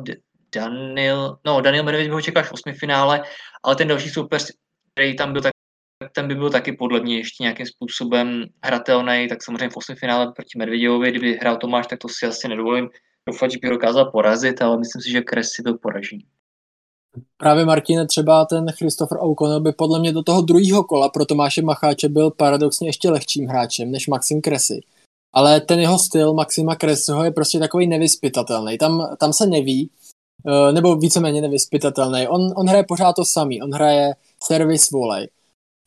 [0.56, 3.23] Daniel, no Daniel Medvedev by ho čekal v osmi finále,
[3.63, 4.52] ale ten další soupeř,
[4.93, 5.52] který tam byl, tak
[6.12, 10.32] ten by byl taky podle mě ještě nějakým způsobem hratelný, tak samozřejmě v osmi finále
[10.36, 12.89] proti Medvedějovi, kdyby hrál Tomáš, tak to si asi nedovolím
[13.30, 16.26] doufat, že by dokázal porazit, ale myslím si, že Kresy byl poražený.
[17.38, 21.62] Právě Martine, třeba ten Christopher O'Connell by podle mě do toho druhého kola pro Tomáše
[21.62, 24.82] Macháče byl paradoxně ještě lehčím hráčem než Maxim Kresy.
[25.34, 28.78] Ale ten jeho styl Maxima Kresyho je prostě takový nevyspytatelný.
[28.78, 29.90] Tam, tam se neví,
[30.48, 32.28] eh, nebo víceméně nevyspytatelný.
[32.28, 33.62] On, on hraje pořád to samý.
[33.62, 35.28] On hraje service volej.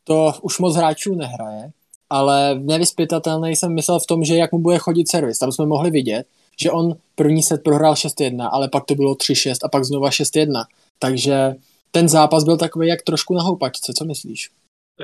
[0.03, 1.71] To už moc hráčů nehraje,
[2.09, 5.39] ale nevyspytatelný jsem myslel v tom, že jak mu bude chodit servis.
[5.39, 6.27] Tam jsme mohli vidět,
[6.61, 10.63] že on první set prohrál 6-1, ale pak to bylo 3-6 a pak znova 6-1.
[10.99, 11.55] Takže
[11.91, 14.49] ten zápas byl takový jak trošku na houpačce, co myslíš?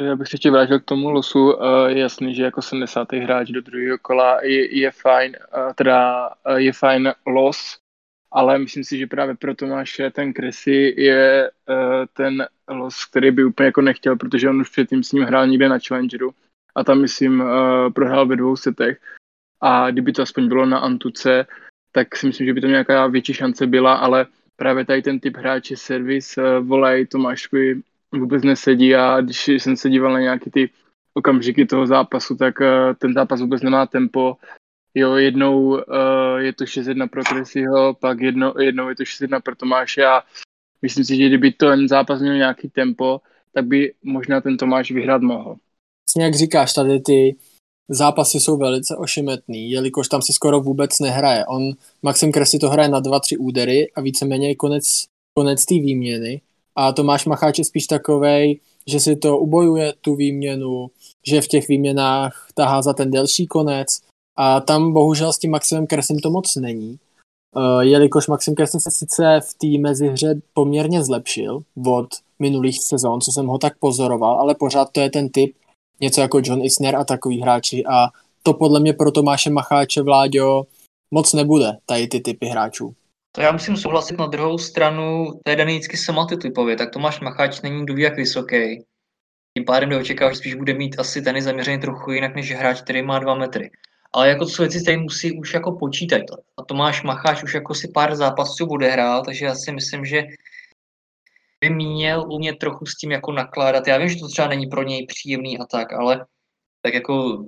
[0.02, 1.54] Já bych se ještě vrátil k tomu losu.
[1.88, 3.14] Je jasný, že jako 70.
[3.14, 5.36] hráč do druhého kola je, je fajn,
[5.76, 7.78] teda je fajn los,
[8.32, 11.52] ale myslím si, že právě pro Tomáše ten Kresy je
[12.14, 15.70] ten los, který by úplně jako nechtěl, protože on už předtím s ním hrál někde
[15.70, 16.32] na Challengeru
[16.76, 17.44] a tam, myslím,
[17.94, 18.98] prohrál ve dvou setech.
[19.62, 21.46] A kdyby to aspoň bylo na Antuce,
[21.92, 25.38] tak si myslím, že by to nějaká větší šance byla, ale právě tady ten typ
[25.38, 27.82] hráče servis volej Tomáškovi
[28.16, 30.70] vůbec nesedí a když jsem se díval na nějaký ty
[31.14, 32.68] okamžiky toho zápasu, tak uh,
[32.98, 34.38] ten zápas vůbec nemá tempo.
[34.96, 35.82] Jo, jednou uh,
[36.38, 40.22] je to 6-1 pro Kresyho, pak jedno, jednou je to 6-1 pro Tomáše a
[40.82, 43.22] myslím si, že kdyby ten zápas měl nějaký tempo,
[43.54, 45.56] tak by možná ten Tomáš vyhrát mohl.
[46.08, 47.36] Vlastně jak říkáš, tady ty
[47.90, 51.46] zápasy jsou velice ošemetný, jelikož tam se skoro vůbec nehraje.
[51.46, 54.84] On, Maxim Kresy to hraje na dva, tři údery a víceméně je konec,
[55.34, 56.42] konec té výměny.
[56.78, 60.88] A Tomáš Macháč je spíš takovej, že si to ubojuje tu výměnu,
[61.28, 63.88] že v těch výměnách tahá za ten delší konec
[64.38, 67.00] a tam bohužel s tím Maximem Kresem to moc není.
[67.56, 72.08] Uh, jelikož Maxim Kresem se sice v té mezihře poměrně zlepšil od
[72.40, 75.56] minulých sezón, co jsem ho tak pozoroval, ale pořád to je ten typ,
[76.02, 78.08] něco jako John Isner a takový hráči a
[78.44, 80.64] to podle mě pro Tomáše Macháče Vláďo
[81.12, 82.96] moc nebude, tady ty typy hráčů.
[83.38, 87.62] To já musím souhlasit na druhou stranu, to je daný vždycky somatotypově, tak Tomáš Macháč
[87.62, 88.86] není jak vysoký.
[89.58, 93.02] Tím pádem neočekávám, že spíš bude mít asi ten zaměřený trochu jinak než hráč, který
[93.02, 93.72] má dva metry.
[94.14, 96.22] Ale jako jsou věci, které musí už jako počítat.
[96.58, 100.24] A Tomáš Macháč už jako si pár zápasů bude hrát, takže já si myslím, že
[101.62, 103.88] by měl umět trochu s tím jako nakládat.
[103.88, 106.26] Já vím, že to třeba není pro něj příjemný a tak, ale
[106.82, 107.46] tak jako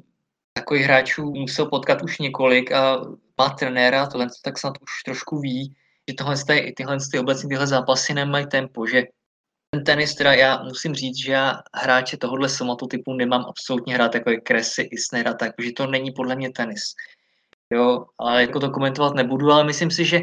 [0.53, 3.01] takových hráčů musel potkat už několik a
[3.37, 5.75] má trenéra, tohle tak snad už trošku ví,
[6.09, 9.03] že tohle, ty, tyhle ty obecní tyhle zápasy nemají tempo, že
[9.71, 12.49] ten tenis, teda já musím říct, že já hráče tohohle
[12.89, 16.51] typu nemám absolutně hrát jako je Kresy, Isner a tak, protože to není podle mě
[16.51, 16.81] tenis.
[17.73, 20.21] jo, ale jako to komentovat nebudu, ale myslím si, že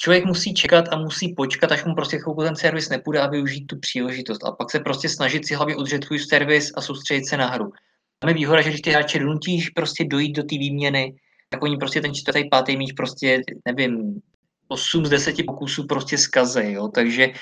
[0.00, 3.66] člověk musí čekat a musí počkat, až mu prostě chvilku ten servis nepůjde a využít
[3.66, 4.44] tu příležitost.
[4.44, 7.72] A pak se prostě snažit si hlavně udržet svůj servis a soustředit se na hru.
[8.18, 11.14] Tam je výhoda, že když ty hráče donutíš prostě dojít do té výměny,
[11.48, 14.20] tak oni prostě ten čtvrtý, pátý míč prostě, nevím,
[14.74, 17.32] 8 z 10 pokusů prostě zkaze, jo, takže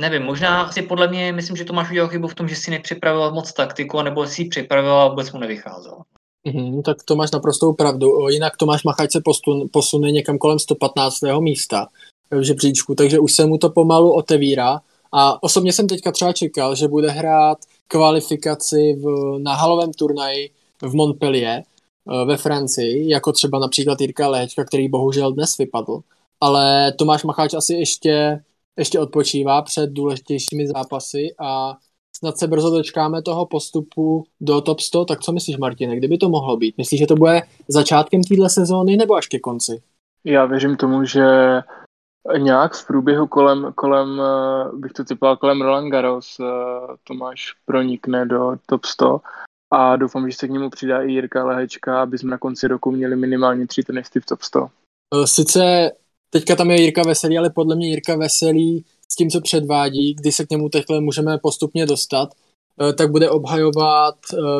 [0.00, 3.32] nevím, možná si podle mě, myslím, že Tomáš udělal chybu v tom, že si nepřipravil
[3.32, 5.96] moc taktiku, nebo si ji připravil a vůbec mu nevycházel.
[6.44, 8.28] Mm, tak to máš naprostou pravdu.
[8.28, 11.14] Jinak Tomáš Machajce postun, posune někam kolem 115.
[11.40, 11.88] místa
[12.30, 14.80] v žebříčku, takže už se mu to pomalu otevírá.
[15.12, 20.50] A osobně jsem teďka třeba čekal, že bude hrát kvalifikaci v, na halovém turnaji
[20.82, 26.00] v Montpellier eh, ve Francii, jako třeba například Jirka Léčka, který bohužel dnes vypadl.
[26.40, 28.42] Ale Tomáš Macháč asi ještě,
[28.78, 31.76] ještě odpočívá před důležitějšími zápasy a
[32.16, 36.28] snad se brzo dočkáme toho postupu do top 100, tak co myslíš, Martine, kdyby to
[36.28, 36.78] mohlo být?
[36.78, 39.82] Myslíš, že to bude začátkem téhle sezóny nebo až ke konci?
[40.24, 41.24] Já věřím tomu, že
[42.38, 46.44] nějak v průběhu kolem, kolem eh, bych to typoval, kolem Roland Garros eh,
[47.04, 49.20] Tomáš pronikne do top 100
[49.70, 52.90] a doufám, že se k němu přidá i Jirka Lehečka, aby jsme na konci roku
[52.90, 54.68] měli minimálně tři tenisty v top 100.
[55.14, 55.90] Eh, sice
[56.30, 60.32] teďka tam je Jirka Veselý, ale podle mě Jirka Veselý s tím, co předvádí, kdy
[60.32, 62.28] se k němu takhle můžeme postupně dostat,
[62.96, 64.14] tak bude obhajovat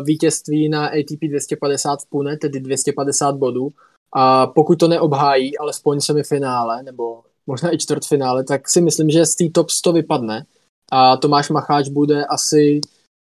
[0.04, 3.68] vítězství na ATP 250 v Pune, tedy 250 bodů.
[4.14, 9.34] A pokud to neobhájí, alespoň semifinále, nebo možná i čtvrtfinále, tak si myslím, že z
[9.34, 10.46] té top 100 vypadne
[10.92, 12.80] a Tomáš Macháč bude asi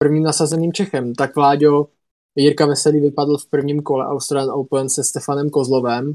[0.03, 1.15] prvním nasazeným Čechem.
[1.15, 1.87] Tak Vláďo,
[2.35, 6.13] Jirka Veselý vypadl v prvním kole Australian Open se Stefanem Kozlovem.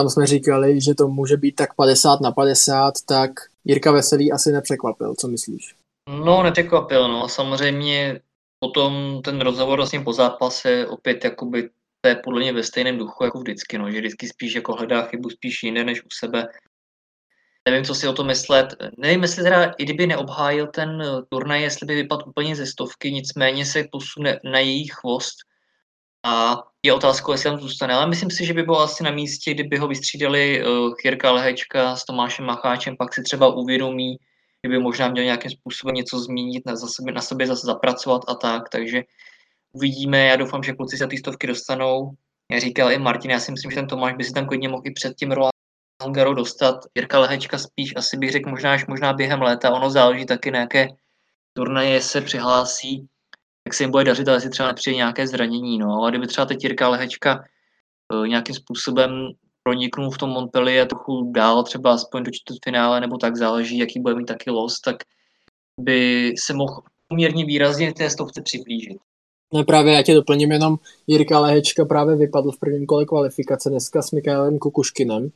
[0.00, 3.30] Tam jsme říkali, že to může být tak 50 na 50, tak
[3.64, 5.14] Jirka Veselý asi nepřekvapil.
[5.14, 5.74] Co myslíš?
[6.24, 7.28] No, nepřekvapil, no.
[7.28, 8.20] Samozřejmě
[8.60, 13.24] potom ten rozhovor vlastně po zápase opět jakoby to je podle mě ve stejném duchu
[13.24, 16.48] jako vždycky, no, že vždycky spíš jako hledá chybu spíš jinde než u sebe
[17.70, 18.74] nevím, co si o to myslet.
[18.98, 23.66] Nevím, jestli teda, i kdyby neobhájil ten turnaj, jestli by vypadl úplně ze stovky, nicméně
[23.66, 25.36] se posune na její chvost.
[26.24, 27.94] A je otázkou, jestli tam zůstane.
[27.94, 31.96] Ale myslím si, že by bylo asi na místě, kdyby ho vystřídali uh, Chirka Lehečka
[31.96, 34.16] s Tomášem Macháčem, pak si třeba uvědomí,
[34.62, 38.68] kdyby možná měl nějakým způsobem něco změnit, na, sebe, na sobě zase zapracovat a tak.
[38.68, 39.02] Takže
[39.72, 40.26] uvidíme.
[40.26, 42.10] Já doufám, že kluci se ty stovky dostanou.
[42.50, 44.82] Já říkal i Martin, já si myslím, že ten Tomáš by si tam klidně mohl
[44.84, 45.34] i před tím
[46.02, 46.76] Hungaru dostat.
[46.94, 49.70] Jirka Lehečka spíš asi bych řekl možná až možná během léta.
[49.70, 50.88] Ono záleží taky na jaké
[51.52, 53.08] turnaje se přihlásí,
[53.66, 55.78] jak se jim bude dařit, ale jestli třeba nepřijde nějaké zranění.
[55.78, 56.04] No.
[56.04, 57.44] A kdyby třeba teď Jirka Lehečka
[58.14, 59.10] uh, nějakým způsobem
[59.62, 64.14] proniknul v tom Montpellier trochu dál, třeba aspoň do čtvrtfinále, nebo tak záleží, jaký bude
[64.14, 64.96] mít taky los, tak
[65.80, 68.96] by se mohl poměrně výrazně té stovce přiblížit.
[69.54, 74.02] No právě já tě doplním jenom, Jirka Lehečka právě vypadl v prvním kole kvalifikace dneska
[74.02, 75.30] s Mikaelem Kukuškinem,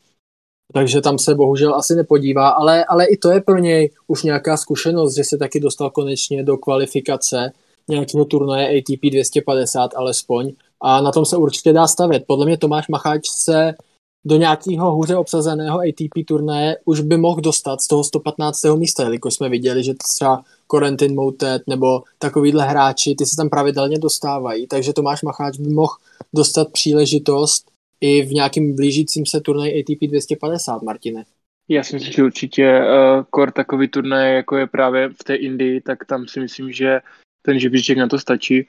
[0.72, 4.56] takže tam se bohužel asi nepodívá, ale, ale i to je pro něj už nějaká
[4.56, 7.52] zkušenost, že se taky dostal konečně do kvalifikace
[7.88, 12.25] nějakého turnaje ATP 250 alespoň a na tom se určitě dá stavět.
[12.27, 13.75] Podle mě Tomáš Macháč se
[14.25, 18.64] do nějakého hůře obsazeného ATP turnaje už by mohl dostat z toho 115.
[18.77, 23.99] místa, jelikož jsme viděli, že třeba Corentin Moutet nebo takovýhle hráči, ty se tam pravidelně
[23.99, 25.92] dostávají, takže Tomáš Macháč by mohl
[26.35, 27.70] dostat příležitost
[28.01, 31.25] i v nějakým blížícím se turnaj ATP 250, Martine.
[31.68, 35.81] Já si myslím, že určitě uh, kor takový turnaj, jako je právě v té Indii,
[35.81, 37.01] tak tam si myslím, že
[37.46, 38.66] ten žebříček na to stačí.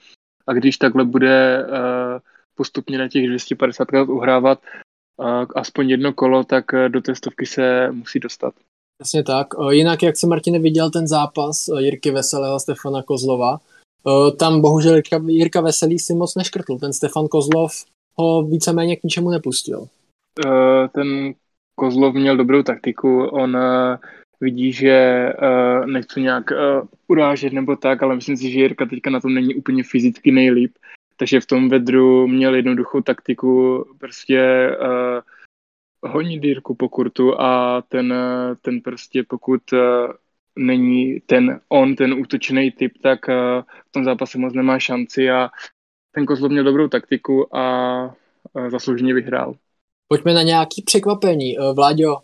[0.48, 2.20] A když takhle bude uh,
[2.56, 4.60] postupně na těch 250 krát uhrávat
[5.18, 8.54] uh, aspoň jedno kolo, tak uh, do té stovky se musí dostat.
[9.02, 9.48] Přesně tak.
[9.70, 13.58] Jinak, jak se Martine viděl ten zápas Jirky Veselého a Stefana Kozlova,
[14.40, 16.78] tam bohužel Jirka, Jirka Veselý si moc neškrtl.
[16.78, 17.86] Ten Stefan Kozlov
[18.16, 19.88] ho víceméně k ničemu nepustil.
[20.92, 21.34] Ten
[21.76, 23.58] Kozlov měl dobrou taktiku, on
[24.42, 29.10] vidí, že uh, nechci nějak uh, urážet nebo tak, ale myslím si, že Jirka teďka
[29.10, 30.78] na tom není úplně fyzicky nejlíp,
[31.18, 38.14] takže v tom vedru měl jednoduchou taktiku prostě uh, honit Jirku po kurtu a ten,
[38.62, 39.80] ten prostě pokud uh,
[40.56, 45.50] není ten on, ten útočný typ, tak uh, v tom zápase moc nemá šanci a
[46.12, 48.16] ten Kozlov měl dobrou taktiku a
[48.70, 49.56] zaslouženě vyhrál.
[50.08, 51.60] Pojďme na nějaký překvapení.
[51.60, 52.18] Eh, Vláďo,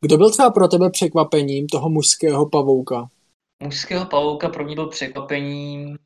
[0.00, 3.08] kdo byl třeba pro tebe překvapením toho mužského pavouka?
[3.62, 5.98] Mužského pavouka pro mě byl překvapením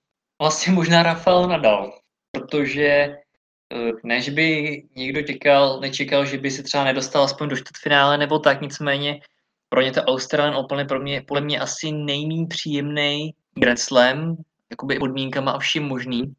[0.42, 1.92] vlastně možná Rafael Nadal,
[2.30, 8.18] protože eh, než by někdo čekal, nečekal, že by se třeba nedostal aspoň do čtvrtfinále
[8.18, 9.20] nebo tak, nicméně
[9.68, 14.36] pro ně to Australian Open pro mě, podle mě asi nejméně příjemný Grand Slam,
[14.70, 16.34] jakoby podmínkama a vším možným.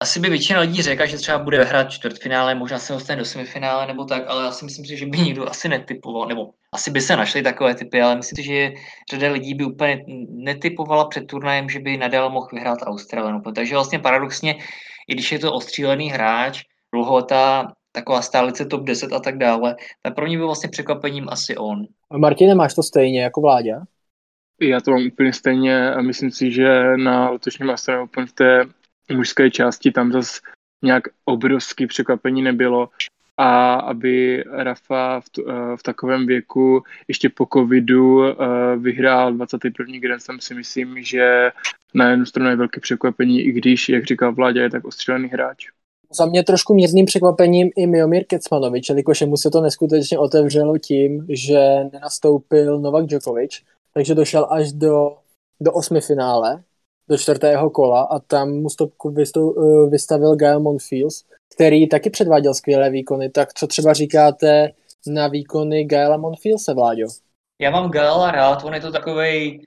[0.00, 3.86] asi by většina lidí řekla, že třeba bude hrát čtvrtfinále, možná se dostane do semifinále
[3.86, 7.16] nebo tak, ale já si myslím, že by nikdo asi netypoval, nebo asi by se
[7.16, 8.72] našly takové typy, ale myslím si, že
[9.10, 13.54] řada lidí by úplně netypovala před turnajem, že by Nadal mohl vyhrát Australian Open.
[13.54, 14.54] Takže vlastně paradoxně,
[15.08, 16.62] i když je to ostřílený hráč,
[16.92, 21.56] dlouholetá taková stálice top 10 a tak dále, tak pro mě byl vlastně překvapením asi
[21.56, 21.86] on.
[22.16, 23.80] Martine, máš to stejně jako Vláďa?
[24.60, 28.64] Já to mám úplně stejně a myslím si, že na letošním Australian Open v té
[29.12, 30.40] mužské části tam zase
[30.82, 32.88] nějak obrovský překvapení nebylo
[33.36, 38.34] a aby Rafa v, t- eh, v takovém věku ještě po covidu uh,
[38.76, 39.98] vyhrál 21.
[39.98, 41.50] Grand Slam si myslím, že
[41.94, 45.66] na jednu stranu je velké překvapení, i když, jak říkal Vláďa, je tak ostřelený hráč.
[46.10, 51.26] Za mě trošku mírným překvapením i Miomir Kecmanovič, jelikož mu se to neskutečně otevřelo tím,
[51.28, 51.58] že
[51.92, 53.62] nenastoupil Novak Djokovic,
[53.94, 55.16] takže došel až do,
[55.60, 56.62] do osmi finále,
[57.08, 62.90] do čtvrtého kola a tam mu stopku eh, vystavil Gael Monfils, který taky předváděl skvělé
[62.90, 63.30] výkony.
[63.30, 64.68] Tak co třeba říkáte
[65.06, 67.06] na výkony Gaela Monfilse, Vláďo?
[67.60, 69.62] Já mám Gaela rád, on je to takovej,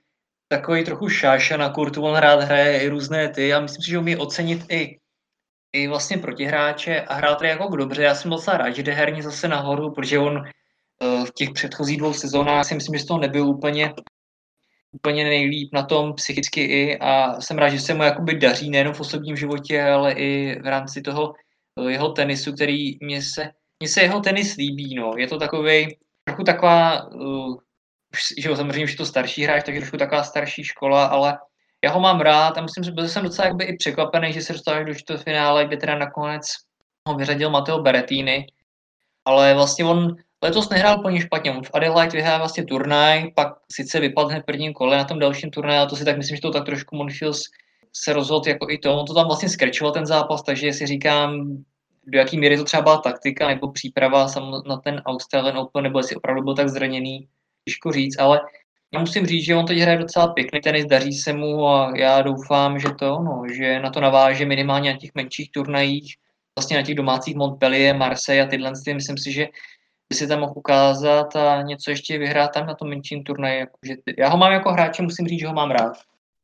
[0.48, 3.98] takový trochu šáša na kurtu, on rád hraje i různé ty a myslím si, že
[3.98, 5.00] umí ocenit i
[5.72, 8.02] i vlastně protihráče a hrál tady jako dobře.
[8.02, 11.98] Já jsem docela rád, že jde herně zase nahoru, protože on eh, v těch předchozích
[11.98, 13.94] dvou sezónách si myslím, že z toho nebyl úplně,
[14.92, 18.94] úplně nejlíp na tom psychicky i a jsem rád, že se mu jakoby daří nejenom
[18.94, 21.34] v osobním životě, ale i v rámci toho
[21.88, 25.12] jeho tenisu, který mě se, mě se jeho tenis líbí, no.
[25.16, 27.56] Je to takový trochu taková, uh,
[28.38, 31.38] že jo, samozřejmě, že to starší hráč, takže trošku taková starší škola, ale
[31.84, 34.52] já ho mám rád a myslím, že byl jsem docela jakby i překvapený, že se
[34.52, 36.46] dostal do čtvrtfinále, kde teda nakonec
[37.08, 38.46] ho vyřadil Matteo Berettini,
[39.24, 41.50] ale vlastně on letos nehrál úplně špatně.
[41.50, 45.50] On v Adelaide vyhrál vlastně turnaj, pak sice vypadl hned prvním kole na tom dalším
[45.50, 47.42] turnaji, ale to si tak myslím, že to tak trošku Monfils
[47.92, 49.00] se rozhodl jako i to.
[49.00, 51.46] On to tam vlastně skrčoval ten zápas, takže si říkám,
[52.06, 54.26] do jaký míry to třeba byla taktika nebo příprava
[54.66, 57.28] na ten Australian Open, nebo jestli opravdu byl tak zraněný,
[57.64, 58.40] těžko říct, ale
[58.94, 62.22] já musím říct, že on teď hraje docela pěkný tenis, daří se mu a já
[62.22, 66.14] doufám, že to, no, že na to naváže minimálně na těch menších turnajích,
[66.58, 69.48] vlastně na těch domácích Montpellier, Marseille a tyhle, myslím si, že
[70.08, 73.58] by si tam mohl ukázat a něco ještě vyhrát tam na tom menším turnaji.
[73.58, 75.92] Jakože já ho mám jako hráče, musím říct, že ho mám rád.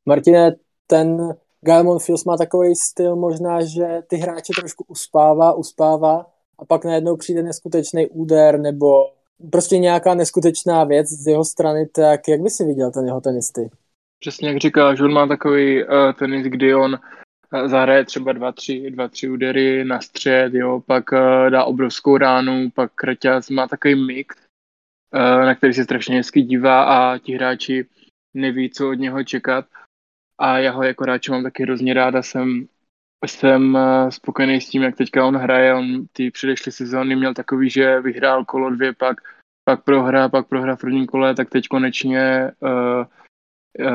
[0.05, 0.55] Martine,
[0.87, 1.33] ten
[1.67, 6.25] Gaimon Fields má takový styl možná, že ty hráče trošku uspává, uspává
[6.59, 8.87] a pak najednou přijde neskutečný úder nebo
[9.51, 13.69] prostě nějaká neskutečná věc z jeho strany, tak jak by si viděl ten jeho tenisty?
[14.19, 18.91] Přesně jak říkáš, on má takový uh, tenis, kdy on uh, zahraje třeba dva, tři,
[18.91, 23.95] dva, tři údery na střed, jo, pak uh, dá obrovskou ránu, pak Kraťas má takový
[23.95, 24.35] mix,
[25.13, 27.85] uh, na který se strašně hezky dívá a ti hráči
[28.33, 29.65] neví, co od něho čekat.
[30.37, 32.67] A já ho jako hráče mám taky hrozně ráda, jsem,
[33.25, 33.77] jsem
[34.09, 35.73] spokojený s tím, jak teďka on hraje.
[35.73, 39.17] On ty předešlé sezóny měl takový, že vyhrál kolo dvě, pak,
[39.63, 43.05] pak prohra, pak prohra v prvním kole, tak teď konečně uh,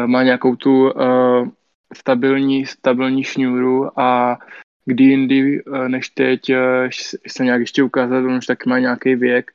[0.06, 1.48] má nějakou tu uh,
[1.94, 4.38] stabilní, stabilní šňůru a
[4.84, 6.40] kdy jindy, než teď
[7.28, 9.50] se nějak ještě ukázat, on už taky má nějaký věk,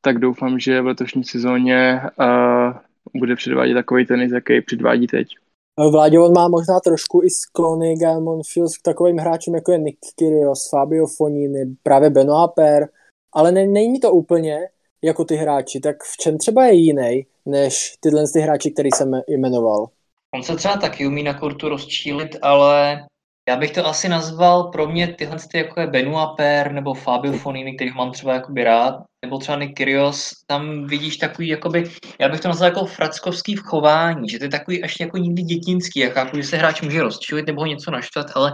[0.00, 2.76] tak doufám, že v letošní sezóně uh,
[3.14, 5.36] bude předvádět takový tenis, jaký předvádí teď.
[5.78, 9.98] Vládě on má možná trošku i sklony Gaimon Fields k takovým hráčům, jako je Nick
[10.16, 12.88] Kyrgios, Fabio Fonini, právě Benoit Per,
[13.32, 14.68] ale ne, není to úplně
[15.02, 19.20] jako ty hráči, tak v čem třeba je jiný než tyhle ty hráči, který jsem
[19.28, 19.86] jmenoval?
[20.34, 23.04] On se třeba taky umí na kurtu rozčílit, ale
[23.48, 27.32] já bych to asi nazval pro mě tyhle ty jako je Benoit Per nebo Fabio
[27.32, 32.28] Fonini, který mám třeba jakoby rád, nebo třeba Nick Kyrgios, tam vidíš takový, jakoby, já
[32.28, 36.00] bych to nazval jako frackovský v chování, že to je takový až jako nikdy dětinský,
[36.00, 38.52] chápu, že se hráč může rozčilit nebo ho něco naštvat, ale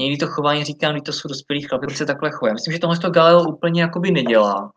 [0.00, 2.52] někdy to chování říkám, když to jsou dospělí chlapi, se takhle chová.
[2.52, 4.72] Myslím, že tohle to Galeo úplně jakoby nedělá.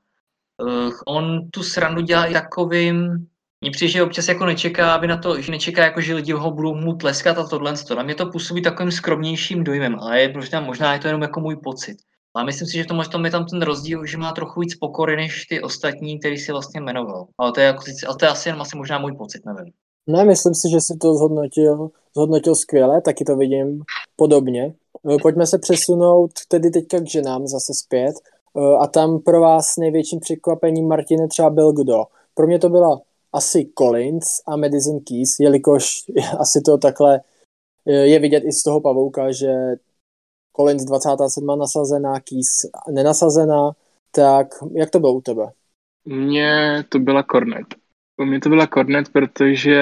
[0.63, 3.27] Uh, on tu srandu dělá i takovým,
[3.61, 6.51] mně přijde, že občas jako nečeká, aby na to, že nečeká, jako, že lidi ho
[6.51, 7.73] budou mu tleskat a tohle.
[7.95, 11.39] Na mě to působí takovým skromnějším dojmem, ale je, možná, možná je to jenom jako
[11.39, 11.97] můj pocit.
[12.35, 15.15] A myslím si, že to možná je tam ten rozdíl, že má trochu víc pokory
[15.15, 17.27] než ty ostatní, který si vlastně jmenoval.
[17.37, 19.73] Ale to je, jako, ale to je asi jenom asi možná můj pocit, nevím.
[20.07, 23.81] Ne, myslím si, že si to zhodnotil, zhodnotil skvěle, taky to vidím
[24.15, 24.73] podobně.
[25.13, 28.15] Eh, pojďme se přesunout tedy teďka k ženám zase zpět.
[28.57, 32.03] Eh, a tam pro vás největším překvapením Martine třeba byl kdo?
[32.33, 33.01] Pro mě to byla
[33.33, 35.85] asi Collins a Madison Keys, jelikož
[36.39, 37.21] asi to takhle
[37.87, 39.51] eh, je vidět i z toho pavouka, že
[40.55, 43.71] Collins 27 nasazená, Keys nenasazená,
[44.11, 45.51] tak jak to bylo u tebe?
[46.05, 47.67] Mně to byla Cornet.
[48.21, 49.79] U mě to byla Kornet, protože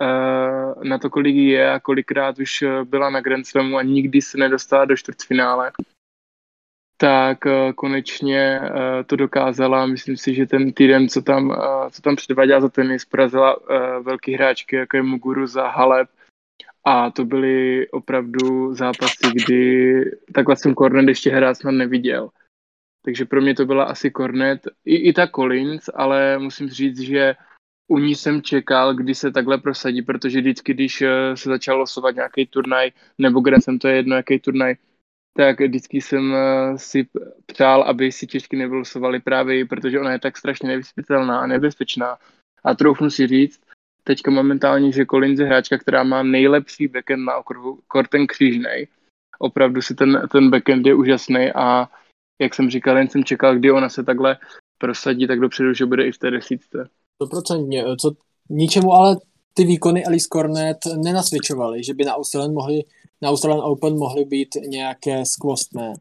[0.00, 4.38] uh, na to, kolik je a kolikrát už byla na Grand Slamu a nikdy se
[4.38, 5.72] nedostala do čtvrtfinále,
[6.96, 8.68] tak uh, konečně uh,
[9.06, 9.86] to dokázala.
[9.86, 13.56] Myslím si, že ten týden, co tam, uh, co tam předváděla za tenis, porazila
[14.02, 16.08] velký hráčky, jako je Muguruza, Halep,
[16.84, 19.94] a to byly opravdu zápasy, kdy
[20.34, 22.30] takhle jsem Kornet ještě hrát snad neviděl.
[23.04, 27.34] Takže pro mě to byla asi Kornet, i, i ta Collins, ale musím říct, že
[27.88, 32.14] u ní jsem čekal, kdy se takhle prosadí, protože vždycky, když eh, se začal losovat
[32.14, 34.74] nějaký turnaj, nebo kde jsem to je jedno, jaký turnaj,
[35.36, 37.06] tak vždycky jsem eh, si
[37.46, 42.18] přál, aby si Češky nevylosovali právě protože ona je tak strašně nevyspětelná a nebezpečná.
[42.64, 43.60] A troufnu si říct,
[44.04, 48.88] teďka momentálně, že Collins je hráčka, která má nejlepší backend na okruhu, Korten křížnej.
[49.38, 51.88] Opravdu si ten, ten backend je úžasný a
[52.40, 54.36] jak jsem říkal, jen jsem čekal, kdy ona se takhle
[54.78, 56.88] prosadí tak dopředu, že bude i v té desítce.
[57.22, 57.84] Stoprocentně.
[58.00, 58.12] Co,
[58.50, 59.16] ničemu ale
[59.54, 62.82] ty výkony Alice Cornet nenasvědčovaly, že by na Australian, mohli,
[63.22, 65.94] na Australian Open mohly být nějaké skvostné.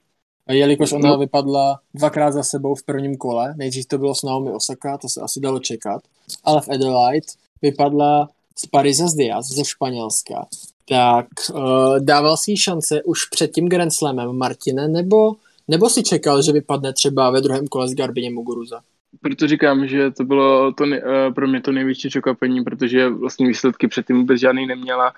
[0.49, 1.17] Jelikož ona no.
[1.17, 5.21] vypadla dvakrát za sebou v prvním kole, nejdřív to bylo s Naomi Osaka, to se
[5.21, 6.01] asi dalo čekat,
[6.43, 7.27] ale v Adelaide
[7.61, 10.45] vypadla z Pariza z Diaz ze Španělska.
[10.89, 15.35] Tak uh, dával si šance už před tím Grand Slamem Martine, nebo,
[15.67, 18.81] nebo si čekal, že vypadne třeba ve druhém kole s Garbině Muguruza?
[19.21, 23.87] Proto říkám, že to bylo to, uh, pro mě to největší překvapení, protože vlastně výsledky
[23.87, 25.13] předtím vůbec žádný neměla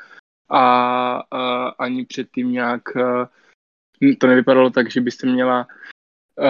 [0.49, 2.81] a uh, ani předtím nějak
[4.19, 5.67] to nevypadalo tak, že byste měla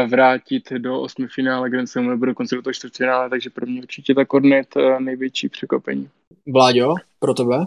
[0.07, 4.15] vrátit do osmi finále Grand Slamu nebo dokonce do toho čtvrtfinále, takže pro mě určitě
[4.15, 4.67] ta Kornet
[4.99, 6.09] největší překvapení.
[6.47, 7.65] Vláďo, pro tebe?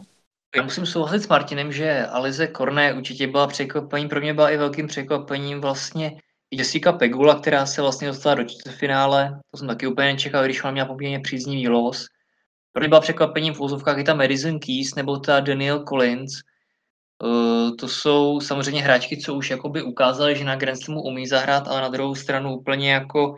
[0.56, 4.56] Já musím souhlasit s Martinem, že Alize Korné určitě byla překvapení, pro mě byla i
[4.56, 6.20] velkým překvapením vlastně
[6.50, 10.70] Jessica Pegula, která se vlastně dostala do čtvrtfinále, to jsem taky úplně nečekal, když ona
[10.72, 12.06] měla poměrně příznivý los.
[12.72, 16.32] Pro mě byla překvapením v úzovkách i ta Madison Keys nebo ta Daniel Collins,
[17.22, 21.68] Uh, to jsou samozřejmě hráčky, co už jakoby ukázali, že na Grand Slamu umí zahrát,
[21.68, 23.34] ale na druhou stranu úplně jako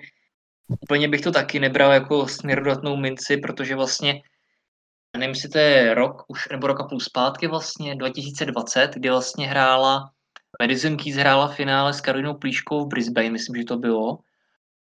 [0.81, 4.23] úplně bych to taky nebral jako směrodatnou minci, protože vlastně
[5.17, 9.49] nevím, jestli to je rok už, nebo rok a půl zpátky vlastně, 2020, kdy vlastně
[9.49, 10.11] hrála
[10.63, 14.19] Madison Keys hrála finále s Karolinou Plíškou v Brisbane, myslím, že to bylo.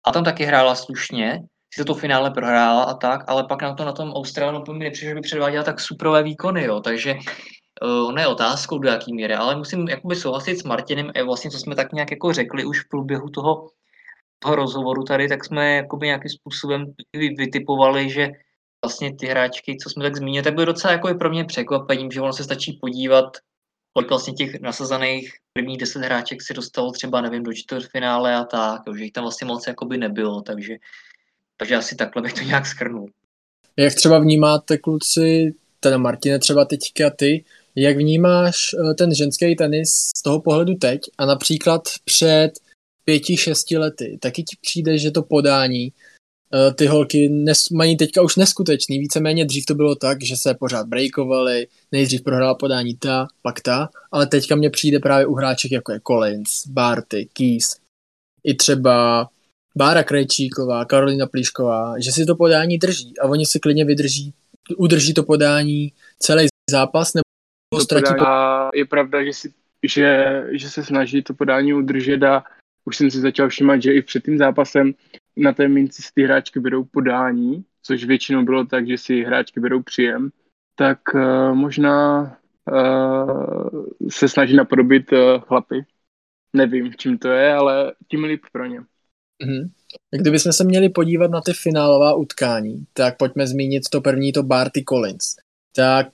[0.07, 1.43] A tam taky hrála slušně,
[1.75, 5.09] si to finále prohrála a tak, ale pak na to na tom Australianu mi nepřišlo,
[5.09, 6.81] že by předváděla tak superové výkony, jo.
[6.81, 7.15] Takže
[7.83, 11.51] Uh, ono je otázkou, do jaký míry, ale musím jakoby souhlasit s Martinem, a vlastně
[11.51, 13.67] co jsme tak nějak jako řekli už v průběhu toho,
[14.39, 16.85] toho rozhovoru tady, tak jsme jakoby nějakým způsobem
[17.37, 18.29] vytipovali, že
[18.85, 22.21] vlastně ty hráčky, co jsme tak zmínili, tak byly docela jako pro mě překvapením, že
[22.21, 23.25] ono se stačí podívat,
[23.93, 28.83] kolik vlastně těch nasazených prvních deset hráček si dostalo třeba, nevím, do čtvrtfinále a tak,
[28.97, 30.77] že jich tam vlastně moc jakoby nebylo, takže,
[31.59, 33.09] takže asi takhle bych to nějak schrnul.
[33.77, 37.45] Jak třeba vnímáte kluci, teda Martine třeba teďka ty,
[37.77, 42.51] jak vnímáš eh, ten ženský tenis z toho pohledu teď a například před
[43.05, 44.19] pěti, šesti lety?
[44.21, 45.93] Taky ti přijde, že to podání
[46.55, 48.99] eh, ty holky nes, mají teďka už neskutečný.
[48.99, 53.89] Víceméně dřív to bylo tak, že se pořád breakovaly, nejdřív prohrála podání ta, pak ta,
[54.13, 57.77] ale teďka mně přijde právě u hráček jako je Collins, Barty, Keys,
[58.45, 59.29] i třeba
[59.77, 64.35] Bára Krejčíková, Karolina Plíšková, že si to podání drží a oni si klidně vydrží,
[64.77, 67.23] udrží to podání celý zápas nebo
[67.75, 68.15] to ztratí...
[68.19, 69.53] A je pravda, že, si,
[69.83, 72.45] že, že se snaží to podání udržet a
[72.85, 74.95] už jsem si začal všímat, že i před tím zápasem
[75.37, 79.61] na té minci si ty hráčky berou podání, což většinou bylo tak, že si hráčky
[79.61, 80.31] berou příjem,
[80.75, 82.21] tak uh, možná
[82.73, 85.85] uh, se snaží napodobit uh, chlapy.
[86.53, 88.81] Nevím, čím to je, ale tím líp pro ně.
[89.45, 89.71] Mm-hmm.
[90.11, 94.85] Kdybychom se měli podívat na ty finálová utkání, tak pojďme zmínit to první, to Barty
[94.85, 95.37] Collins.
[95.77, 96.09] Tak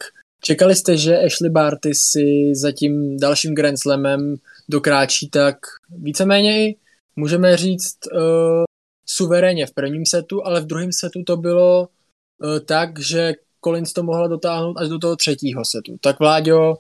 [0.45, 4.37] Čekali jste, že Ashley Barty si za tím dalším Grand Slamem
[4.69, 5.57] dokráčí tak
[5.89, 6.75] víceméně
[7.17, 8.65] můžeme říct, uh,
[9.07, 14.03] suverénně v prvním setu, ale v druhém setu to bylo uh, tak, že Collins to
[14.03, 15.97] mohla dotáhnout až do toho třetího setu.
[16.01, 16.77] Tak Vláďo,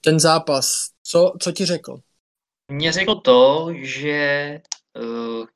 [0.00, 2.00] ten zápas, co, co ti řekl?
[2.72, 4.60] Mně řekl to, že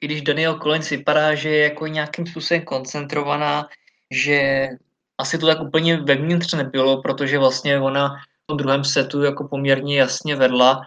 [0.01, 3.69] i když Daniel Collins vypadá, že je jako nějakým způsobem koncentrovaná,
[4.11, 4.69] že
[5.19, 9.99] asi to tak úplně vevnitř nebylo, protože vlastně ona v tom druhém setu jako poměrně
[9.99, 10.81] jasně vedla.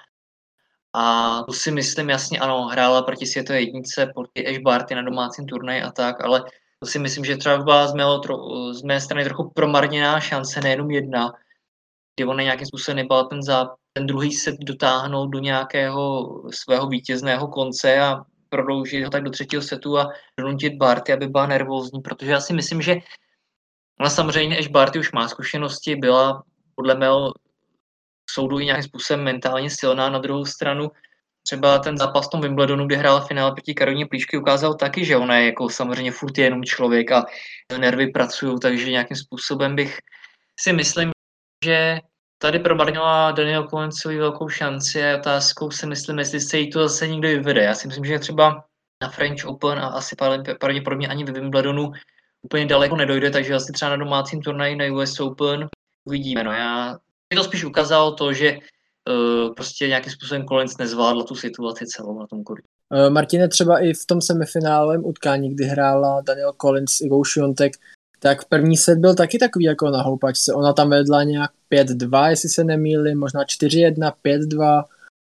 [0.95, 5.45] A to si myslím jasně, ano, hrála proti světové jednice, proti Ash Barty na domácím
[5.45, 6.43] turnaji a tak, ale
[6.79, 8.21] to si myslím, že třeba byla z, mého,
[8.73, 11.33] z mé strany trochu promarněná šance, nejenom jedna,
[12.15, 13.39] kdy ona nějakým způsobem nebyla ten,
[13.93, 18.21] ten druhý set dotáhnout do nějakého svého vítězného konce a
[18.53, 22.53] prodloužit ho tak do třetího setu a donutit Barty, aby byla nervózní, protože já si
[22.53, 22.95] myslím, že
[23.99, 26.43] Ona samozřejmě, Ash Barty už má zkušenosti, byla
[26.75, 27.33] podle mého
[28.29, 30.09] soudu i nějakým způsobem mentálně silná.
[30.09, 30.91] Na druhou stranu
[31.45, 35.17] třeba ten zápas v tom Wimbledonu, kde hrál finále proti Karolině Plíšky, ukázal taky, že
[35.17, 37.25] ona je jako samozřejmě furt je jenom člověk a
[37.77, 39.97] nervy pracují, takže nějakým způsobem bych
[40.59, 41.11] si myslím,
[41.65, 41.99] že
[42.43, 47.07] tady promarnila Daniel Cohencovi velkou šanci a otázkou si myslím, jestli se jí to zase
[47.07, 47.63] někdo vyvede.
[47.63, 48.63] Já si myslím, že třeba
[49.01, 50.15] na French Open a asi
[50.59, 51.91] pravděpodobně ani ve Wimbledonu
[52.41, 55.67] úplně daleko nedojde, takže asi třeba na domácím turnaji na US Open
[56.05, 56.43] uvidíme.
[56.43, 56.91] No já
[57.33, 62.19] mi to spíš ukázalo to, že uh, prostě nějakým způsobem Collins nezvládla tu situaci celou
[62.19, 62.63] na tom kurzu.
[62.89, 67.73] Uh, Martine, třeba i v tom semifinálem utkání, kdy hrála Daniel Collins Igou Šiontek,
[68.23, 70.53] tak první set byl taky takový jako na houpačce.
[70.53, 74.83] Ona tam vedla nějak 5-2, jestli se nemýlím, možná 4-1, 5-2,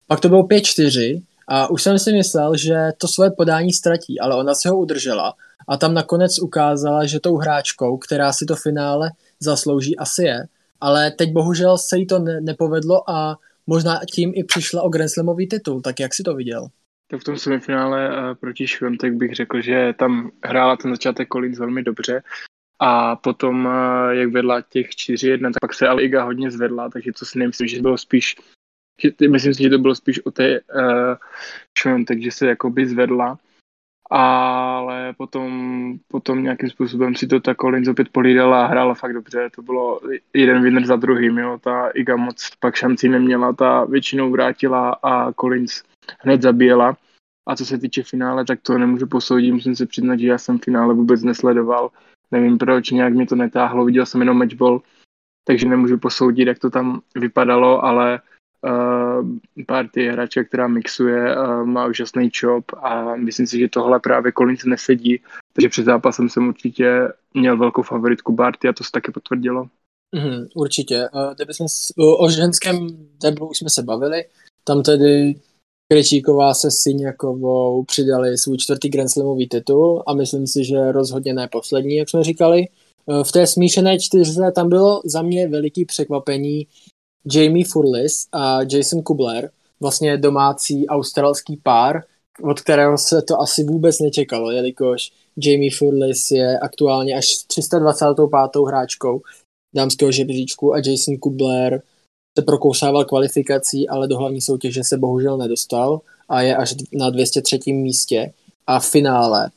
[0.07, 4.36] pak to bylo 5-4 a už jsem si myslel, že to svoje podání ztratí, ale
[4.36, 5.34] ona se ho udržela
[5.68, 9.11] a tam nakonec ukázala, že tou hráčkou, která si to finále
[9.41, 10.47] zaslouží, asi je.
[10.80, 13.36] Ale teď bohužel se jí to ne- nepovedlo a
[13.66, 16.68] možná tím i přišla o Grand Slamový titul, tak jak si to viděl?
[17.11, 21.59] Tak v tom semifinále uh, proti Šventek bych řekl, že tam hrála ten začátek Collins
[21.59, 22.22] velmi dobře
[22.81, 27.12] a potom, uh, jak vedla těch 4-1, tak pak se ale Iga hodně zvedla, takže
[27.12, 28.37] to si nemyslím, že bylo spíš
[29.03, 31.14] že, myslím si, že to bylo spíš o té uh,
[31.78, 33.39] Šventek, že se jakoby zvedla
[34.11, 39.51] ale potom, potom nějakým způsobem si to ta Collins opět polídala a hrála fakt dobře.
[39.55, 40.01] To bylo
[40.35, 41.59] jeden winner za druhým, jo.
[41.61, 45.83] Ta Iga moc pak šanci neměla, ta většinou vrátila a Collins
[46.18, 46.97] hned zabíjela.
[47.49, 50.59] A co se týče finále, tak to nemůžu posoudit, musím se přiznat, že já jsem
[50.59, 51.91] finále vůbec nesledoval.
[52.31, 54.83] Nevím proč, nějak mi to netáhlo, viděl jsem jenom matchball,
[55.45, 58.20] takže nemůžu posoudit, jak to tam vypadalo, ale
[58.64, 59.28] uh,
[59.66, 64.64] party hráče, která mixuje, uh, má úžasný job a myslím si, že tohle právě Collins
[64.64, 65.22] nesedí,
[65.53, 69.68] takže před zápasem jsem určitě měl velkou favoritku Barty a to se taky potvrdilo.
[70.14, 71.09] Mm, určitě.
[71.12, 72.89] Uh, jsme s, uh, o ženském
[73.22, 74.24] deblu už jsme se bavili,
[74.64, 75.35] tam tedy
[75.93, 81.49] Krečíková se Syňakovou přidali svůj čtvrtý Grand Slamový titul a myslím si, že rozhodně ne
[81.53, 82.64] poslední, jak jsme říkali.
[83.22, 86.66] V té smíšené čtyřce tam bylo za mě veliký překvapení,
[87.34, 92.03] Jamie Furlis a Jason Kubler, vlastně domácí australský pár,
[92.43, 95.12] od kterého se to asi vůbec nečekalo, jelikož
[95.45, 98.66] Jamie Furlis je aktuálně až 325.
[98.66, 99.20] hráčkou
[99.74, 101.82] dámského žebříčku a Jason Kubler
[102.41, 107.72] se prokousával kvalifikací, ale do hlavní soutěže se bohužel nedostal a je až na 203.
[107.72, 108.32] místě.
[108.66, 109.51] A v finále,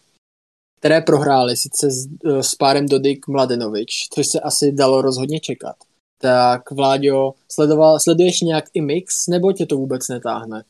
[0.80, 2.08] které prohráli sice s,
[2.42, 5.76] s párem Dodik Mladenovič, což se asi dalo rozhodně čekat.
[6.22, 10.64] Tak Vláďo, sledoval, sleduješ nějak i mix, nebo tě to vůbec netáhne?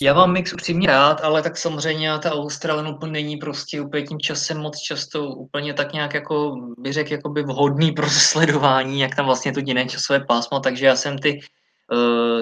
[0.00, 4.20] Já mám mix upřímně rád, ale tak samozřejmě ta Australian Open není prostě úplně tím
[4.20, 9.26] časem moc často úplně tak nějak jako bych řekl jakoby vhodný pro sledování, jak tam
[9.26, 11.40] vlastně to jiné časové pásmo, takže já jsem ty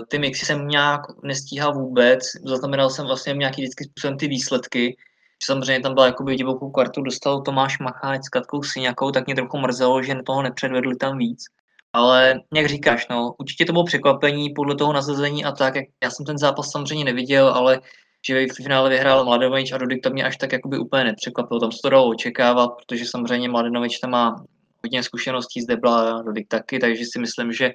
[0.08, 4.96] ty mixy jsem nějak nestíhal vůbec, zaznamenal jsem vlastně nějaký vždycky způsobem ty výsledky,
[5.42, 9.58] samozřejmě tam byla jakoby divokou kartu, dostal Tomáš Macháč s Katkou Syňakou, tak mě trochu
[9.58, 11.44] mrzelo, že toho nepředvedli tam víc.
[11.92, 16.10] Ale jak říkáš, no, určitě to bylo překvapení podle toho nasazení a tak, jak já
[16.10, 17.80] jsem ten zápas samozřejmě neviděl, ale
[18.26, 21.60] že v finále vyhrál Mladenovič a Dodik to mě až tak jakoby úplně nepřekvapilo.
[21.60, 24.44] Tam se to dalo očekávat, protože samozřejmě Mladenovič tam má
[24.84, 27.70] hodně zkušeností z Debla a Dodik taky, takže si myslím, že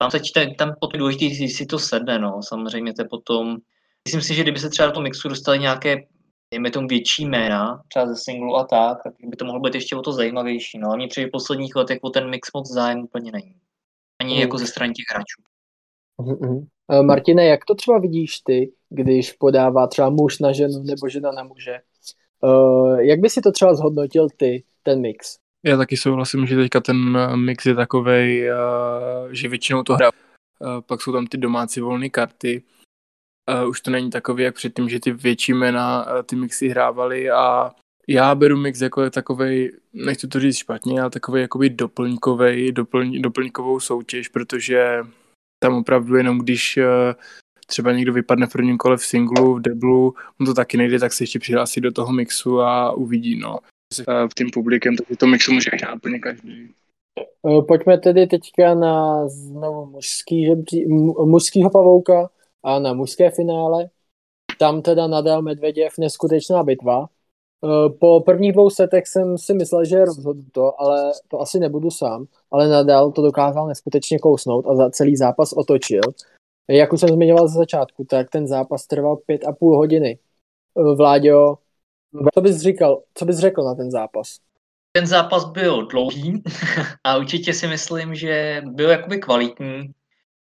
[0.00, 3.56] tam se čte, tam potom důležitý, si to sedne, no, samozřejmě to potom,
[4.08, 5.96] myslím si, že kdyby se třeba do toho mixu dostali nějaké
[6.50, 9.96] dejme tomu větší jména, třeba ze singlu a tak, tak by to mohlo být ještě
[9.96, 10.78] o to zajímavější.
[10.78, 13.54] No a mě při posledních letech o ten mix moc zájem úplně není.
[14.20, 14.40] Ani mm.
[14.40, 15.42] jako ze strany těch hráčů.
[16.20, 16.66] Mm-hmm.
[17.06, 21.44] Martine, jak to třeba vidíš ty, když podává třeba muž na ženu nebo žena na
[21.44, 21.78] muže?
[22.42, 25.38] Uh, jak by si to třeba zhodnotil ty, ten mix?
[25.62, 30.10] Já taky souhlasím, že teďka ten eh, mix je takovej, uh, že většinou to hra.
[30.60, 32.62] Uh, pak jsou tam ty domácí volné karty,
[33.68, 37.70] už to není takový, jak předtím, že ty větší jména ty mixy hrávali a
[38.08, 43.80] já beru mix jako takový, nechci to říct špatně, ale takový jakoby doplňkový, doplň, doplňkovou
[43.80, 44.98] soutěž, protože
[45.62, 46.78] tam opravdu jenom když
[47.66, 51.12] třeba někdo vypadne v prvním kole v singlu, v deblu, mu to taky nejde, tak
[51.12, 53.58] se ještě přihlásí do toho mixu a uvidí, no.
[53.98, 56.74] Uh, v tím publikem, tak to mixu může hrát úplně každý.
[57.68, 60.86] Pojďme tedy teďka na znovu mužský žebří,
[61.24, 62.30] mužskýho pavouka
[62.62, 63.88] a na mužské finále.
[64.58, 67.04] Tam teda Nadal Medveděv neskutečná bitva.
[67.04, 67.08] E,
[67.90, 72.26] po prvních dvou setech jsem si myslel, že je rozhodnuto, ale to asi nebudu sám.
[72.50, 76.02] Ale Nadal to dokázal neskutečně kousnout a za celý zápas otočil.
[76.70, 80.18] Jak už jsem zmiňoval ze začátku, tak ten zápas trval pět a půl hodiny.
[80.96, 81.56] Vláďo,
[82.34, 84.36] co bys říkal, co bys řekl na ten zápas?
[84.92, 86.42] ten zápas byl dlouhý
[87.04, 89.82] a určitě si myslím, že byl jakoby kvalitní.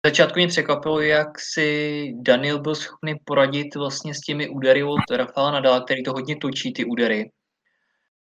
[0.04, 5.00] V začátku mě překvapilo, jak si Daniel byl schopný poradit vlastně s těmi údery od
[5.12, 7.32] Rafaela Nadala, který to hodně točí, ty údery.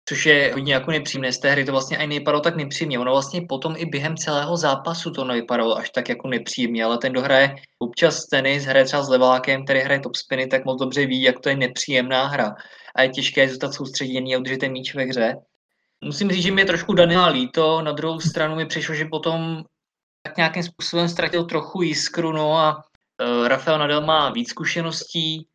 [0.08, 1.32] Což je hodně jako nepříjemné.
[1.32, 2.98] Z té hry to vlastně ani nevypadalo tak nepříjemně.
[2.98, 7.12] Ono vlastně potom i během celého zápasu to nevypadalo až tak jako nepříjemně, ale ten,
[7.12, 11.06] kdo hraje občas tenis, hraje třeba s levákem, který hraje top spiny, tak moc dobře
[11.06, 12.54] ví, jak to je nepříjemná hra.
[12.94, 15.36] A je těžké zůstat soustředěný a udržet ten míč ve hře.
[16.04, 19.64] Musím říct, že je trošku Daniela líto, na druhou stranu mi přišlo, že potom
[20.22, 25.46] tak nějakým způsobem ztratil trochu jiskru, no a uh, Rafael Nadal má víc zkušeností,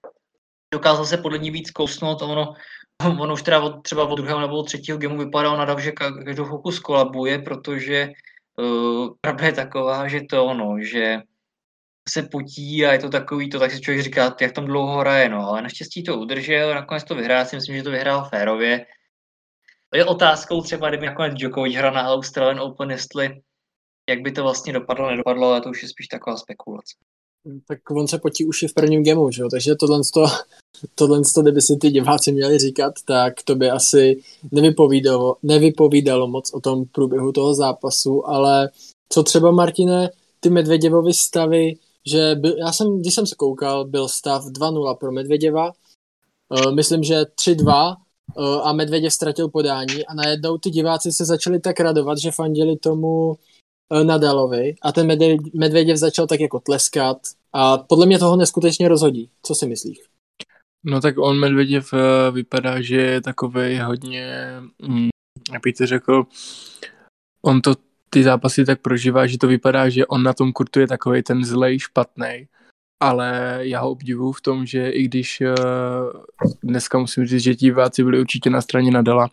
[0.74, 2.54] dokázal se podle ní víc kousnout, ono,
[3.20, 6.46] ono už teda od, třeba od druhého nebo od třetího gemu vypadalo Nadal, že každou
[6.46, 8.10] chvilku skolabuje, protože
[8.58, 11.22] uh, pravda je taková, že to ono, že
[12.12, 15.30] se potí a je to takový, to tak si člověk říká, jak tam dlouho hraje,
[15.30, 18.86] no, ale naštěstí to udržel, nakonec to vyhrál, si myslím, že to vyhrál férově,
[19.96, 23.42] je otázkou třeba, kdyby nakonec Djokovic hrál na Australian Open, jestli
[24.10, 26.96] jak by to vlastně dopadlo, nedopadlo, ale to už je spíš taková spekulace.
[27.68, 29.50] Tak on se potí už i v prvním gemu, že jo?
[29.52, 30.26] takže tohle, to,
[30.96, 36.54] tohle to, kdyby si ty diváci měli říkat, tak to by asi nevypovídalo, nevypovídalo moc
[36.54, 38.70] o tom průběhu toho zápasu, ale
[39.10, 41.74] co třeba, Martine, ty Medvěděvovy stavy,
[42.10, 45.72] že byl, já jsem, když jsem se koukal, byl stav 2-0 pro Medvěděva,
[46.50, 47.96] uh, myslím, že 3-2
[48.38, 52.78] uh, a Medvěděv ztratil podání a najednou ty diváci se začali tak radovat, že fandili
[52.78, 55.08] tomu uh, Nadalovi a ten
[55.54, 57.18] Medvěděv začal tak jako tleskat
[57.54, 59.30] a podle mě toho neskutečně rozhodí.
[59.44, 59.98] Co si myslíš?
[60.84, 61.94] No tak on Medvěděv
[62.32, 65.10] vypadá, že je takový hodně, mm,
[65.54, 66.24] jak bych to řekl,
[67.42, 67.76] on to
[68.10, 71.44] ty zápasy tak prožívá, že to vypadá, že on na tom kurtu je takový ten
[71.44, 72.48] zlej, špatný
[73.00, 76.22] ale já ho obdivuju v tom, že i když uh,
[76.64, 79.30] dneska musím říct, že ti váci byli určitě na straně Nadala,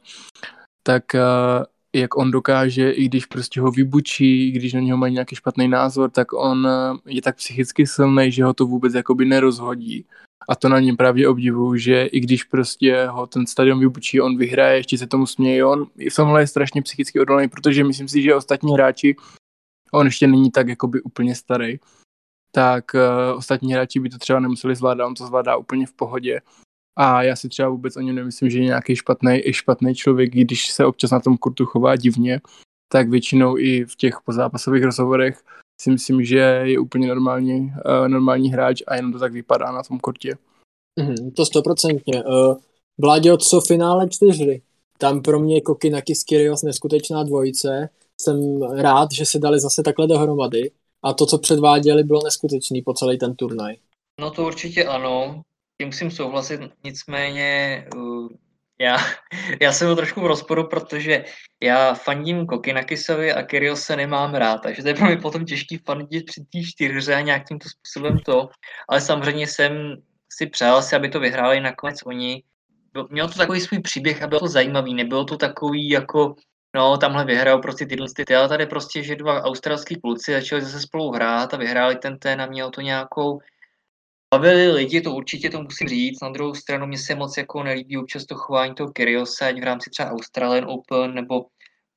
[0.83, 1.65] tak uh,
[1.95, 5.69] jak on dokáže, i když prostě ho vybučí, i když na něho mají nějaký špatný
[5.69, 10.07] názor, tak on uh, je tak psychicky silný, že ho to vůbec jakoby nerozhodí.
[10.49, 14.37] A to na něm právě obdivuju, že i když prostě ho ten stadion vybučí, on
[14.37, 18.23] vyhraje, ještě se tomu směje, on v tomhle je strašně psychicky odolný, protože myslím si,
[18.23, 19.17] že ostatní hráči,
[19.93, 21.79] on ještě není tak jakoby úplně starý,
[22.53, 26.41] tak uh, ostatní hráči by to třeba nemuseli zvládat, on to zvládá úplně v pohodě.
[26.97, 30.67] A já si třeba vůbec o něm nemyslím, že je nějaký špatný, špatný člověk, když
[30.67, 32.41] se občas na tom kurtu chová divně,
[32.89, 35.43] tak většinou i v těch pozápasových rozhovorech
[35.81, 39.83] si myslím, že je úplně normální, uh, normální hráč a jenom to tak vypadá na
[39.83, 40.35] tom kurtě.
[41.01, 42.25] Mm, to stoprocentně.
[42.25, 42.57] Uh,
[42.99, 44.63] Vládě, co finále čtyři?
[44.99, 47.89] Tam pro mě Kokinakis Kyrios neskutečná dvojice.
[48.21, 50.71] Jsem rád, že se dali zase takhle dohromady
[51.03, 53.77] a to, co předváděli, bylo neskutečný po celý ten turnaj.
[54.21, 55.43] No to určitě ano,
[55.81, 58.29] tím musím souhlasit, nicméně uh,
[58.79, 58.97] já,
[59.61, 61.25] já jsem byl trošku v rozporu, protože
[61.63, 66.27] já fandím Kokinakisovi a se nemám rád, takže to je pro mě potom těžký fandit
[66.27, 68.49] při té čtyřře a nějakým to způsobem to,
[68.89, 69.97] ale samozřejmě jsem
[70.33, 72.43] si přál si, aby to vyhráli nakonec oni.
[73.11, 76.35] Mělo to takový svůj příběh a bylo to zajímavý, nebylo to takový jako
[76.75, 80.81] no, tamhle vyhrál prostě tyhle ty, ale tady prostě, že dva australský kluci začali zase
[80.81, 83.41] spolu hrát a vyhráli ten ten a měl to nějakou,
[84.39, 87.97] bavili lidi, to určitě to musím říct, na druhou stranu mě se moc jako nelíbí
[87.97, 91.47] občas to chování toho Kyriosa, ať v rámci třeba Australian Open, nebo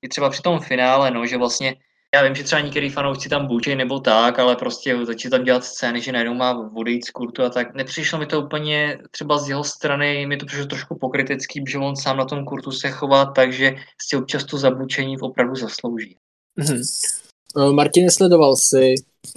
[0.02, 1.76] i třeba při tom finále, no, že vlastně
[2.16, 5.64] já vím, že třeba některý fanoušci tam bučej nebo tak, ale prostě začít tam dělat
[5.64, 7.76] scény, že najednou má odejít z kurtu a tak.
[7.76, 11.96] Nepřišlo mi to úplně třeba z jeho strany, mi to přišlo trošku pokrytecký, že on
[11.96, 13.76] sám na tom kurtu se chová takže
[14.08, 16.18] si občas to zabučení opravdu zaslouží.
[16.60, 17.29] Mm-hmm.
[17.72, 18.96] Martin, sledoval si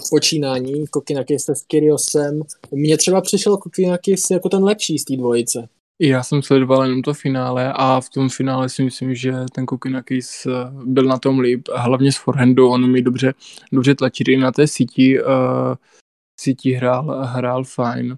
[0.09, 2.41] počínání Kokinakis s Kyriosem.
[2.71, 5.69] Mně třeba přišel Kokinakis jako ten lepší z té dvojice.
[6.01, 10.45] Já jsem sledoval jenom to finále a v tom finále si myslím, že ten Kokinakis
[10.45, 10.51] eh,
[10.85, 13.33] byl na tom líp, hlavně z forehandu, on mi dobře,
[13.71, 15.27] dobře tlačit i na té síti, uh,
[16.39, 18.17] síti hrál, hrál fajn.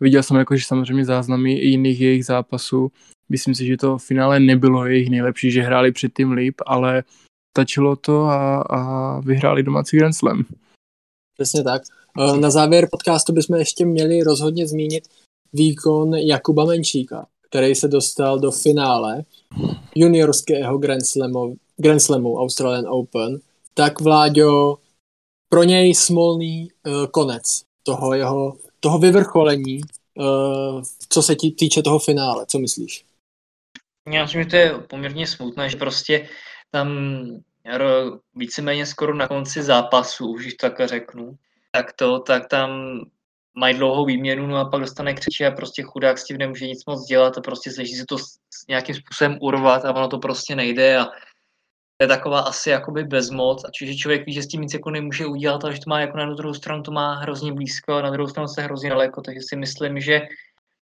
[0.00, 2.92] Viděl jsem jakože samozřejmě záznamy i jiných jejich zápasů.
[3.28, 7.02] Myslím si, že to finále nebylo jejich nejlepší, že hráli předtím líp, ale
[7.50, 10.44] stačilo to a, a vyhráli domácí Grand Slam.
[11.34, 11.82] Přesně tak.
[12.18, 15.08] Eh, na závěr podcastu bychom ještě měli rozhodně zmínit
[15.52, 19.24] výkon Jakuba Menšíka, který se dostal do finále
[19.94, 23.38] juniorského Grand Slamu, Grand Slamu Australian Open,
[23.74, 24.76] tak Vláďo,
[25.48, 29.80] pro něj smolný uh, konec toho jeho, toho vyvrcholení,
[30.14, 32.46] uh, co se tí, týče toho finále.
[32.46, 33.04] Co myslíš?
[34.12, 36.28] Já myslím, že to je poměrně smutné, že prostě
[36.70, 36.88] tam
[38.34, 41.36] víceméně skoro na konci zápasu, už to takhle řeknu,
[41.72, 43.00] tak to, tak tam
[43.54, 46.84] mají dlouhou výměnu, no a pak dostane křiče a prostě chudák s tím nemůže nic
[46.86, 48.16] moc dělat a prostě snaží se to
[48.68, 51.04] nějakým způsobem urvat a ono to prostě nejde a
[51.96, 54.90] to je taková asi jakoby bezmoc, a čiže člověk ví, že s tím nic jako
[54.90, 58.02] nemůže udělat, ale že to má jako na druhou stranu to má hrozně blízko a
[58.02, 60.20] na druhou stranu se hrozně daleko, takže si myslím, že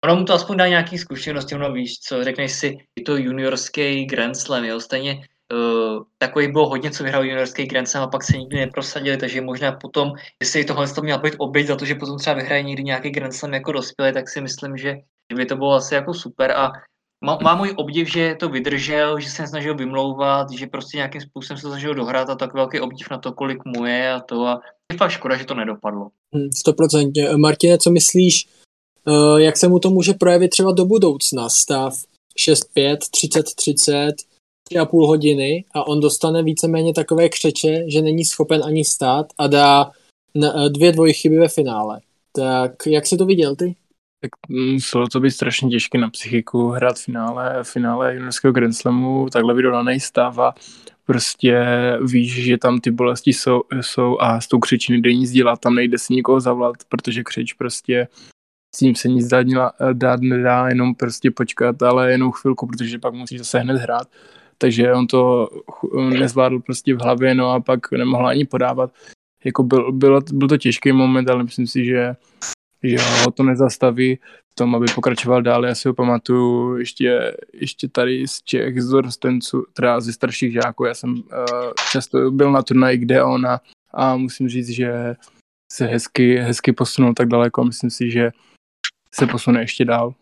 [0.05, 4.05] ono mu to aspoň dá nějaký zkušenosti, ono víš, co řekneš si, je to juniorský
[4.05, 5.23] Grand Slam, jo, stejně
[5.53, 9.41] Uh, takový bylo hodně, co vyhrál juniorský Grand Slam a pak se nikdy neprosadili, takže
[9.41, 12.85] možná potom, jestli tohle to měl být oběť za to, že potom třeba vyhraje někdy
[12.85, 14.97] nějaký Grand Slam jako dospělý, tak si myslím, že
[15.35, 16.73] by to bylo asi jako super a
[17.25, 21.59] má, má můj obdiv, že to vydržel, že se nesnažil vymlouvat, že prostě nějakým způsobem
[21.59, 24.61] se snažil dohrát a tak velký obdiv na to, kolik mu je a to a
[24.93, 26.09] je fakt škoda, že to nedopadlo.
[26.35, 27.29] Hm, stoprocentně.
[27.37, 28.47] Martine, co myslíš,
[29.09, 31.49] eh, jak se mu to může projevit třeba do budoucna?
[31.49, 31.95] Stav
[32.37, 34.13] 6-5, 30-30,
[34.81, 39.47] a půl hodiny a on dostane víceméně takové křeče, že není schopen ani stát a
[39.47, 39.91] dá
[40.45, 42.01] eh, dvě dvojchyby ve finále.
[42.33, 43.77] Tak jak jsi to viděl ty?
[44.21, 49.55] Tak muselo to být strašně těžké na psychiku hrát finále, finále juniorského Grand Slamu, takhle
[49.55, 50.55] vyrovnaný stav a
[51.05, 51.65] prostě
[52.05, 55.75] víš, že tam ty bolesti jsou, jsou a s tou křečí nejde nic dělat, tam
[55.75, 58.09] nejde si nikoho zavolat, protože křeč prostě
[58.75, 59.47] s tím se nic dát,
[59.93, 64.09] dát nedá, jenom prostě počkat, ale jenom chvilku, protože pak musíš zase hned hrát
[64.59, 65.49] takže on to
[66.19, 68.91] nezvládl prostě v hlavě, no a pak nemohl ani podávat.
[69.45, 72.15] Jako byl, byl, byl to těžký moment, ale myslím si, že,
[72.83, 74.19] že ho to nezastaví
[74.53, 75.65] v tom, aby pokračoval dál.
[75.67, 80.85] Já si ho pamatuju ještě, ještě tady z Čech, z dorostenců, teda ze starších žáků.
[80.85, 81.23] Já jsem uh,
[81.93, 83.61] často byl na turnaji, kde on a,
[83.95, 85.15] a musím říct, že
[85.73, 87.65] se hezky, hezky posunul tak daleko.
[87.65, 88.31] Myslím si, že
[89.15, 90.15] se posune ještě dál.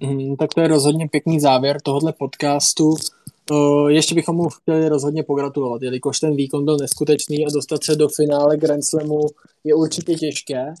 [0.00, 2.94] Mm, tak to je rozhodně pěkný závěr tohohle podcastu.
[3.88, 8.08] Ještě bychom mu chtěli rozhodně pogratulovat, jelikož ten výkon byl neskutečný a dostat se do
[8.08, 9.20] finále Grand Slamu
[9.64, 10.74] je určitě těžké,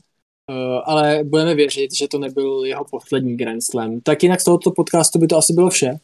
[0.84, 4.00] ale budeme věřit, že to nebyl jeho poslední Grand Slam.
[4.00, 5.98] Tak jinak z tohoto podcastu by to asi bylo vše.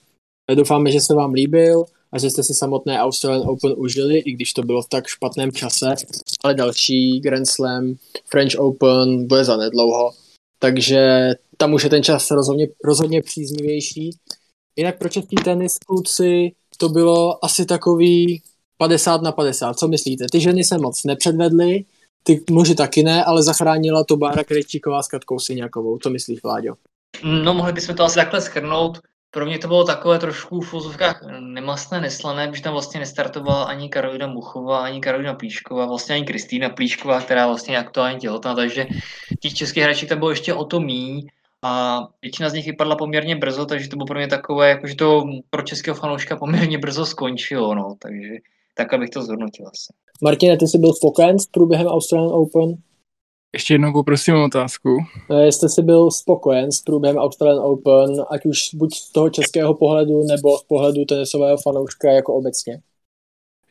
[0.55, 4.53] Doufáme, že se vám líbil a že jste si samotné Australian Open užili, i když
[4.53, 5.95] to bylo v tak špatném čase,
[6.45, 7.95] ale další Grand Slam,
[8.31, 10.11] French Open bude za nedlouho,
[10.59, 11.31] takže
[11.63, 14.11] tam už je ten čas rozhodně, rozhodně příznivější.
[14.77, 18.43] Jinak pro český tenis kluci to bylo asi takový
[18.79, 19.79] 50 na 50.
[19.79, 20.27] Co myslíte?
[20.33, 21.85] Ty ženy se moc nepředvedly,
[22.23, 25.99] ty muži taky ne, ale zachránila to Bára Krejčíková s Katkou Syňakovou.
[25.99, 26.75] Co myslíš, Vláďo?
[27.25, 28.99] No, mohli bychom to asi takhle schrnout.
[29.31, 33.89] Pro mě to bylo takové trošku v fuzovkách nemastné, neslané, protože tam vlastně nestartovala ani
[33.89, 38.87] Karolina Muchová, ani Karolina Plíšková, vlastně ani Kristýna Plíšková, která vlastně aktuálně těhotná, takže
[39.41, 41.27] těch českých hráček tam bylo ještě o to míň
[41.63, 44.97] a většina z nich vypadla poměrně brzo, takže to bylo pro mě takové, jako že
[44.97, 48.29] to pro českého fanouška poměrně brzo skončilo, no, takže
[48.75, 49.93] tak, abych to zhodnotil asi.
[50.23, 52.75] Martin, ty jsi byl spokojen s průběhem Australian Open?
[53.55, 54.89] Ještě jednou poprosím o otázku.
[55.41, 60.23] Jestli jsi byl spokojen s průběhem Australian Open, ať už buď z toho českého pohledu,
[60.25, 62.81] nebo z pohledu tenisového fanouška jako obecně?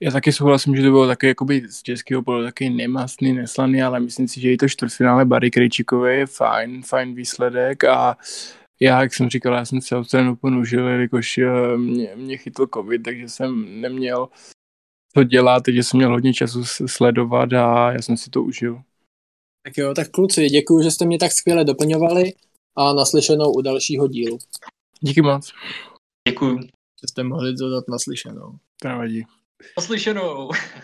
[0.04, 4.00] Já taky souhlasím, že to bylo taky jakoby z českého pohledu taky nemastný, neslaný, ale
[4.00, 8.18] myslím si, že i to čtvrtfinále Barry Krejčíkové je fajn, fajn výsledek a
[8.80, 12.68] já, jak jsem říkal, já jsem se Australian Open užil, jelikož eh, mě, mě chytl
[12.74, 14.30] covid, takže jsem neměl
[15.14, 18.82] to dělat, takže jsem měl hodně času sledovat a já jsem si to užil.
[19.64, 22.34] Tak jo, tak kluci, děkuji, že jste mě tak skvěle doplňovali
[22.78, 24.38] a naslyšenou u dalšího dílu.
[25.00, 25.54] Díky moc.
[26.28, 26.60] Děkuji.
[27.02, 28.58] Že jste mohli dodat naslyšenou.
[28.82, 29.26] To nevadí.
[29.78, 30.52] Naslyšenou.